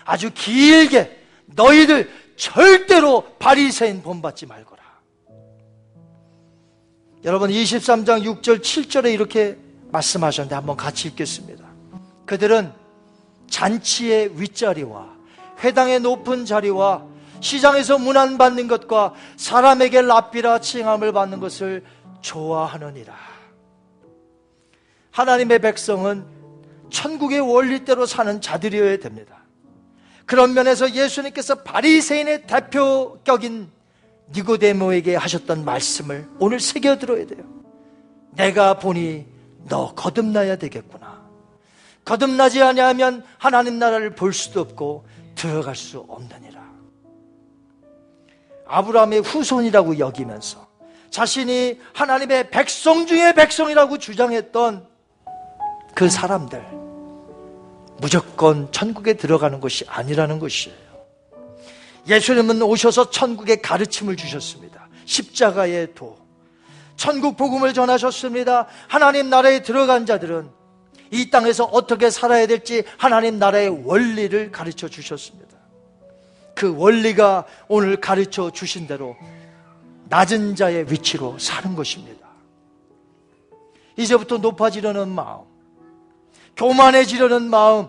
아주 0.05 0.31
길게 0.33 1.21
너희들 1.47 2.11
절대로 2.37 3.23
바리새인 3.39 4.03
본받지 4.03 4.47
말거라. 4.47 4.83
여러분 7.25 7.51
23장 7.51 8.23
6절 8.23 8.61
7절에 8.61 9.13
이렇게 9.13 9.57
말씀하셨는데 9.91 10.55
한번 10.55 10.77
같이 10.77 11.09
읽겠습니다. 11.09 11.65
그들은 12.27 12.73
잔치의 13.49 14.41
윗자리와 14.41 15.15
회당의 15.63 16.01
높은 16.01 16.45
자리와 16.45 17.07
시장에서 17.45 17.99
문안받는 17.99 18.69
것과 18.69 19.13
사람에게 19.37 20.01
랍비라 20.01 20.61
칭함을 20.61 21.13
받는 21.13 21.41
것을 21.41 21.85
좋아하느니라. 22.23 23.15
하나님의 25.11 25.59
백성은 25.59 26.25
천국의 26.91 27.41
원리대로 27.41 28.07
사는 28.07 28.41
자들이어야 28.41 28.97
됩니다. 28.97 29.43
그런 30.25 30.55
면에서 30.55 30.91
예수님께서 30.95 31.57
바리새인의 31.57 32.47
대표격인 32.47 33.71
니고데모에게 34.35 35.15
하셨던 35.15 35.67
말씀을 35.67 36.27
오늘 36.39 36.61
새겨 36.61 36.99
들어야 36.99 37.27
돼요. 37.27 37.45
내가 38.31 38.79
보니 38.79 39.27
너 39.69 39.95
거듭나야 39.95 40.57
되겠구나. 40.57 41.23
거듭나지 42.07 42.63
아니하면 42.63 43.23
하나님 43.37 43.79
나라를 43.79 44.15
볼 44.15 44.33
수도 44.33 44.63
없고 44.63 45.07
들어갈 45.35 45.77
수 45.77 46.07
없느니라. 46.09 46.64
아브라함의 48.75 49.21
후손이라고 49.21 49.99
여기면서 49.99 50.67
자신이 51.11 51.79
하나님의 51.93 52.51
백성 52.51 53.07
중의 53.07 53.35
백성이라고 53.35 53.99
주장했던 53.99 54.87
그 55.95 56.11
사람들 56.11 56.61
무조건 57.99 58.73
천국에 58.73 59.15
들어가는 59.15 59.61
것이 59.61 59.85
아니라는 59.87 60.41
것이에요. 60.41 60.77
예수님은 62.09 62.61
오셔서 62.63 63.11
천국의 63.11 63.63
가르침을 63.63 64.17
주셨습니다. 64.17 64.89
십자가의 65.05 65.95
도. 65.95 66.19
천국 66.97 67.37
복음을 67.37 67.73
전하셨습니다. 67.73 68.67
하나님 68.89 69.31
나라에 69.31 69.63
들어간 69.63 70.07
자들은 70.07 70.51
이 71.11 71.31
땅에서 71.31 71.65
어떻게 71.65 72.11
살아야 72.11 72.47
될지 72.47 72.83
하나님 72.99 73.39
나라의 73.39 73.85
원리를 73.85 74.51
가르쳐 74.51 74.89
주셨습니다. 74.89 75.44
그 76.55 76.77
원리가 76.77 77.45
오늘 77.69 78.01
가르쳐 78.01 78.51
주신 78.51 78.87
대로 78.87 79.17
낮은 80.09 80.57
자의 80.57 80.91
위치로 80.91 81.39
사는 81.39 81.75
것입니다. 81.75 82.29
이제부터 83.97 84.39
높아지려는 84.39 85.09
마음, 85.09 85.43
교만해지려는 86.57 87.43
마음, 87.49 87.89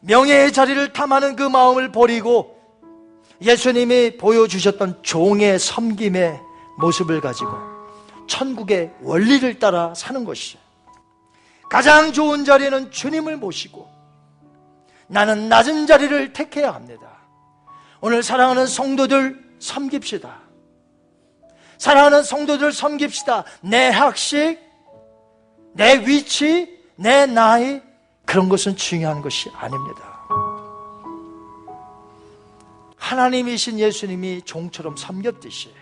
명예의 0.00 0.52
자리를 0.52 0.92
탐하는 0.92 1.36
그 1.36 1.42
마음을 1.42 1.90
버리고 1.90 2.58
예수님이 3.40 4.16
보여주셨던 4.16 5.02
종의 5.02 5.58
섬김의 5.58 6.40
모습을 6.78 7.20
가지고 7.20 7.50
천국의 8.26 8.92
원리를 9.02 9.58
따라 9.58 9.94
사는 9.94 10.24
것이 10.24 10.58
가장 11.70 12.12
좋은 12.12 12.44
자리는 12.44 12.90
주님을 12.90 13.36
모시고 13.36 13.88
나는 15.08 15.48
낮은 15.48 15.86
자리를 15.86 16.32
택해야 16.32 16.72
합니다. 16.74 17.07
오늘 18.00 18.22
사랑하는 18.22 18.66
성도들 18.66 19.44
섬깁시다. 19.58 20.40
사랑하는 21.78 22.22
성도들 22.22 22.72
섬깁시다. 22.72 23.44
내 23.62 23.88
학식, 23.88 24.58
내 25.74 26.06
위치, 26.06 26.78
내 26.96 27.26
나이, 27.26 27.80
그런 28.24 28.48
것은 28.48 28.76
중요한 28.76 29.22
것이 29.22 29.48
아닙니다. 29.54 30.18
하나님이신 32.96 33.78
예수님이 33.78 34.42
종처럼 34.42 34.96
섬겼듯이 34.96 35.72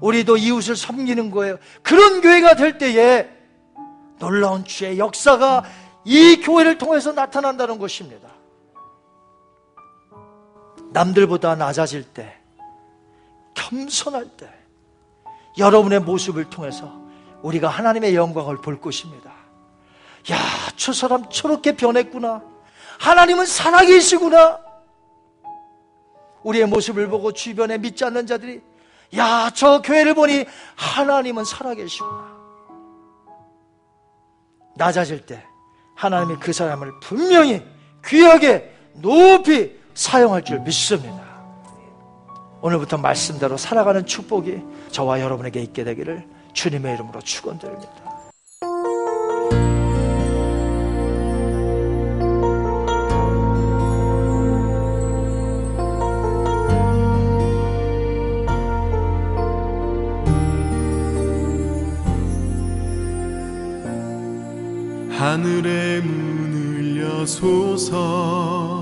우리도 0.00 0.36
이웃을 0.38 0.74
섬기는 0.74 1.30
거예요. 1.30 1.58
그런 1.82 2.20
교회가 2.20 2.56
될 2.56 2.78
때에 2.78 3.28
놀라운 4.18 4.64
주의 4.64 4.98
역사가 4.98 5.64
이 6.04 6.40
교회를 6.42 6.78
통해서 6.78 7.12
나타난다는 7.12 7.78
것입니다. 7.78 8.28
남들보다 10.92 11.54
낮아질 11.54 12.04
때, 12.04 12.38
겸손할 13.54 14.28
때, 14.36 14.52
여러분의 15.58 16.00
모습을 16.00 16.48
통해서 16.50 17.00
우리가 17.42 17.68
하나님의 17.68 18.14
영광을 18.14 18.56
볼 18.56 18.80
것입니다. 18.80 19.30
야, 20.30 20.36
저 20.76 20.92
사람 20.92 21.28
저렇게 21.28 21.76
변했구나. 21.76 22.42
하나님은 22.98 23.46
살아계시구나. 23.46 24.60
우리의 26.42 26.66
모습을 26.66 27.08
보고 27.08 27.32
주변에 27.32 27.78
믿지 27.78 28.04
않는 28.04 28.26
자들이 28.26 28.62
야, 29.16 29.50
저 29.54 29.82
교회를 29.82 30.14
보니 30.14 30.46
하나님은 30.76 31.44
살아계시구나. 31.44 32.32
낮아질 34.76 35.26
때 35.26 35.44
하나님이 35.94 36.36
그 36.40 36.52
사람을 36.52 37.00
분명히 37.00 37.62
귀하게 38.04 38.74
높이 38.94 39.81
사용할 39.94 40.44
줄 40.44 40.60
믿습니다. 40.60 41.20
오늘부터 42.60 42.96
말씀대로 42.96 43.56
살아가는 43.56 44.06
축복이 44.06 44.62
저와 44.90 45.20
여러분에게 45.20 45.60
있게 45.62 45.84
되기를 45.84 46.26
주님의 46.52 46.94
이름으로 46.94 47.20
축원드립니다. 47.20 48.12
하늘의 65.22 66.00
문을 66.02 67.00
여소서 67.00 68.81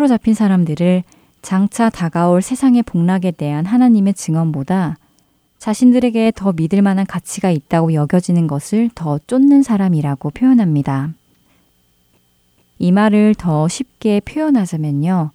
사로잡힌 0.00 0.32
사람들을 0.32 1.02
장차 1.42 1.90
다가올 1.90 2.40
세상의 2.40 2.84
복락에 2.84 3.32
대한 3.32 3.66
하나님의 3.66 4.14
증언보다 4.14 4.96
자신들에게 5.58 6.32
더 6.34 6.52
믿을 6.54 6.80
만한 6.80 7.04
가치가 7.04 7.50
있다고 7.50 7.92
여겨지는 7.92 8.46
것을 8.46 8.88
더 8.94 9.18
쫓는 9.18 9.62
사람이라고 9.62 10.30
표현합니다. 10.30 11.10
이 12.78 12.92
말을 12.92 13.34
더 13.34 13.68
쉽게 13.68 14.20
표현하자면요. 14.20 15.32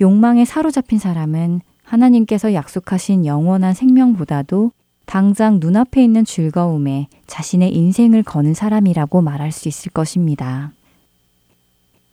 욕망에 0.00 0.44
사로잡힌 0.44 1.00
사람은 1.00 1.60
하나님께서 1.82 2.54
약속하신 2.54 3.26
영원한 3.26 3.74
생명보다도 3.74 4.70
당장 5.06 5.58
눈앞에 5.58 6.04
있는 6.04 6.24
즐거움에 6.24 7.08
자신의 7.26 7.74
인생을 7.74 8.22
거는 8.22 8.54
사람이라고 8.54 9.22
말할 9.22 9.50
수 9.50 9.66
있을 9.66 9.90
것입니다. 9.90 10.70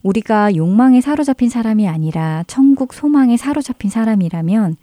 우리가 0.06 0.54
욕망에 0.54 1.00
사로잡힌 1.00 1.48
사람이 1.48 1.88
아니라 1.88 2.44
천국 2.46 2.94
소망에 2.94 3.36
사로잡힌 3.36 3.90
사람이라면 3.90 4.76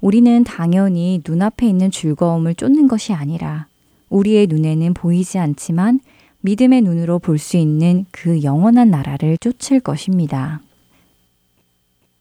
우리는 0.00 0.44
당연히 0.44 1.20
눈앞에 1.26 1.66
있는 1.66 1.90
즐거움을 1.90 2.54
쫓는 2.54 2.86
것이 2.86 3.12
아니라 3.12 3.66
우리의 4.08 4.46
눈에는 4.46 4.94
보이지 4.94 5.38
않지만 5.38 5.98
믿음의 6.42 6.82
눈으로 6.82 7.18
볼 7.18 7.38
수 7.38 7.56
있는 7.56 8.06
그 8.12 8.44
영원한 8.44 8.90
나라를 8.90 9.36
쫓을 9.38 9.80
것입니다. 9.80 10.60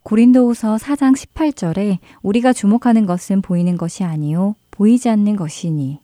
고린도후서 0.01 0.77
4장 0.77 1.15
18절에 1.15 1.99
우리가 2.23 2.53
주목하는 2.53 3.05
것은 3.05 3.43
보이는 3.43 3.77
것이 3.77 4.03
아니요 4.03 4.55
보이지 4.71 5.09
않는 5.09 5.35
것이니 5.35 5.99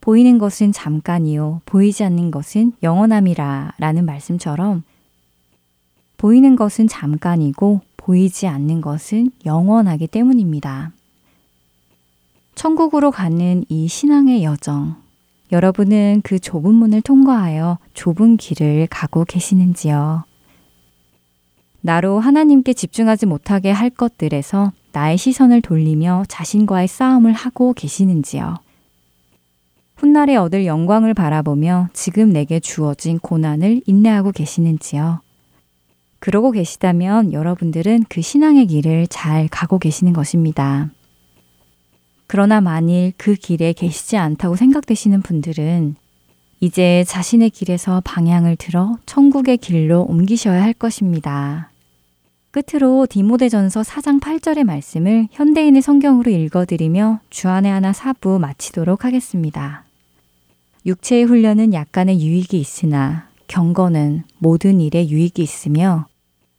보이는 0.00 0.38
것은 0.38 0.72
잠깐이요 0.72 1.60
보이지 1.64 2.02
않는 2.02 2.32
것은 2.32 2.72
영원함이라 2.82 3.74
라는 3.78 4.04
말씀처럼 4.04 4.82
보이는 6.16 6.56
것은 6.56 6.88
잠깐이고 6.88 7.80
보이지 7.96 8.46
않는 8.46 8.80
것은 8.80 9.30
영원하기 9.44 10.06
때문입니다. 10.06 10.92
천국으로 12.54 13.10
가는 13.10 13.64
이 13.68 13.86
신앙의 13.86 14.42
여정, 14.42 14.96
여러분은 15.52 16.22
그 16.24 16.38
좁은 16.38 16.74
문을 16.74 17.02
통과하여 17.02 17.78
좁은 17.94 18.36
길을 18.36 18.88
가고 18.90 19.24
계시는지요? 19.24 20.24
나로 21.82 22.18
하나님께 22.18 22.72
집중하지 22.72 23.26
못하게 23.26 23.70
할 23.70 23.90
것들에서 23.90 24.72
나의 24.92 25.18
시선을 25.18 25.60
돌리며 25.60 26.24
자신과의 26.28 26.88
싸움을 26.88 27.32
하고 27.32 27.74
계시는지요? 27.74 28.56
훗날에 29.96 30.36
얻을 30.36 30.66
영광을 30.66 31.14
바라보며 31.14 31.88
지금 31.92 32.30
내게 32.30 32.58
주어진 32.58 33.18
고난을 33.18 33.82
인내하고 33.86 34.32
계시는지요? 34.32 35.20
그러고 36.26 36.50
계시다면 36.50 37.32
여러분들은 37.32 38.06
그 38.08 38.20
신앙의 38.20 38.66
길을 38.66 39.06
잘 39.06 39.46
가고 39.46 39.78
계시는 39.78 40.12
것입니다. 40.12 40.90
그러나 42.26 42.60
만일 42.60 43.12
그 43.16 43.36
길에 43.36 43.72
계시지 43.72 44.16
않다고 44.16 44.56
생각되시는 44.56 45.22
분들은 45.22 45.94
이제 46.58 47.04
자신의 47.06 47.50
길에서 47.50 48.02
방향을 48.04 48.56
들어 48.56 48.98
천국의 49.06 49.58
길로 49.58 50.02
옮기셔야 50.02 50.60
할 50.60 50.72
것입니다. 50.72 51.70
끝으로 52.50 53.06
디모데전서 53.08 53.82
4장 53.82 54.20
8절의 54.20 54.64
말씀을 54.64 55.28
현대인의 55.30 55.80
성경으로 55.80 56.28
읽어드리며 56.28 57.20
주안의 57.30 57.70
하나 57.70 57.92
사부 57.92 58.40
마치도록 58.40 59.04
하겠습니다. 59.04 59.84
육체의 60.86 61.22
훈련은 61.22 61.72
약간의 61.72 62.20
유익이 62.20 62.58
있으나 62.58 63.28
경건은 63.46 64.24
모든 64.38 64.80
일에 64.80 65.08
유익이 65.08 65.40
있으며 65.40 66.08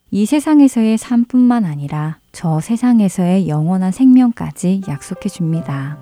이 0.09 0.25
세상에서의 0.25 0.97
삶뿐만 0.97 1.65
아니라 1.65 2.19
저 2.31 2.61
세상에서의 2.61 3.49
영원한 3.49 3.91
생명까지 3.91 4.83
약속해 4.87 5.27
줍니다. 5.27 5.97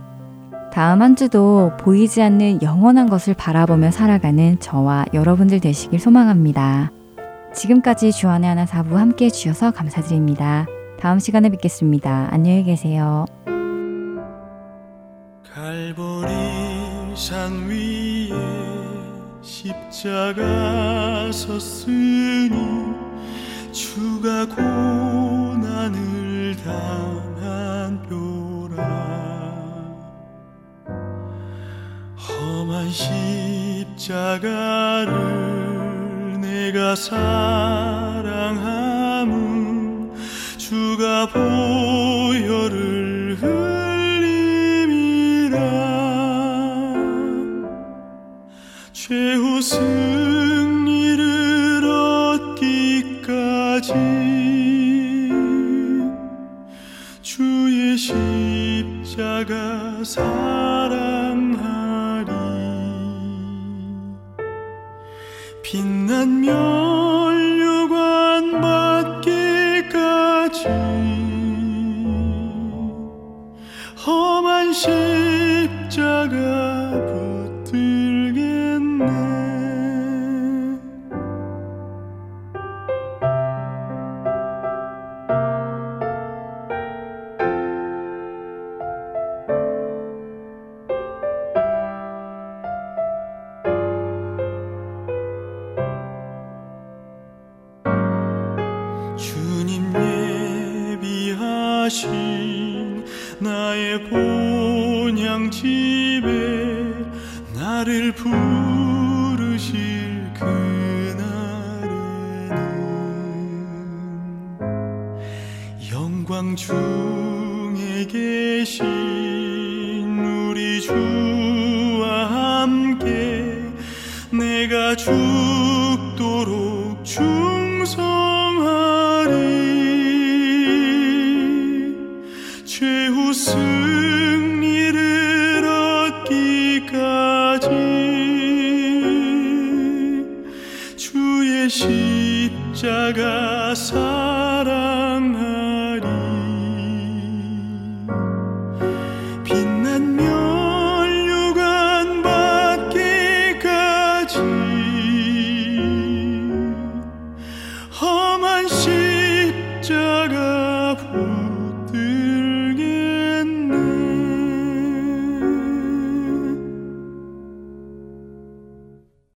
다음 0.72 1.02
한 1.02 1.16
주도 1.16 1.72
보이지 1.80 2.22
않는 2.22 2.62
영원한 2.62 3.10
것을 3.10 3.34
바라보며 3.34 3.90
살아가는 3.90 4.60
저와 4.60 5.06
여러분들 5.14 5.60
되시길 5.60 6.00
소망합니다. 6.00 6.92
지금까지 7.54 8.12
주안의 8.12 8.50
하나 8.50 8.66
사부 8.66 8.98
함께 8.98 9.26
해주셔서 9.26 9.72
감사드립니다. 9.72 10.68
다음 11.00 11.18
시간에 11.18 11.50
뵙겠습니다. 11.50 12.28
안녕히 12.30 12.64
계세요. 12.64 13.26
갈보리 15.52 16.28
산 17.16 17.68
위에 17.70 18.30
십자가 19.42 21.32
섰으니 21.32 22.85
주가 23.76 24.46
고난을 24.46 25.96
당한 26.64 28.02
뼈라. 28.08 28.86
험한 32.16 32.90
십자가를 34.00 35.12
내가 36.40 36.96
사랑함은 36.96 37.36
주가 40.58 41.28
보 41.28 41.95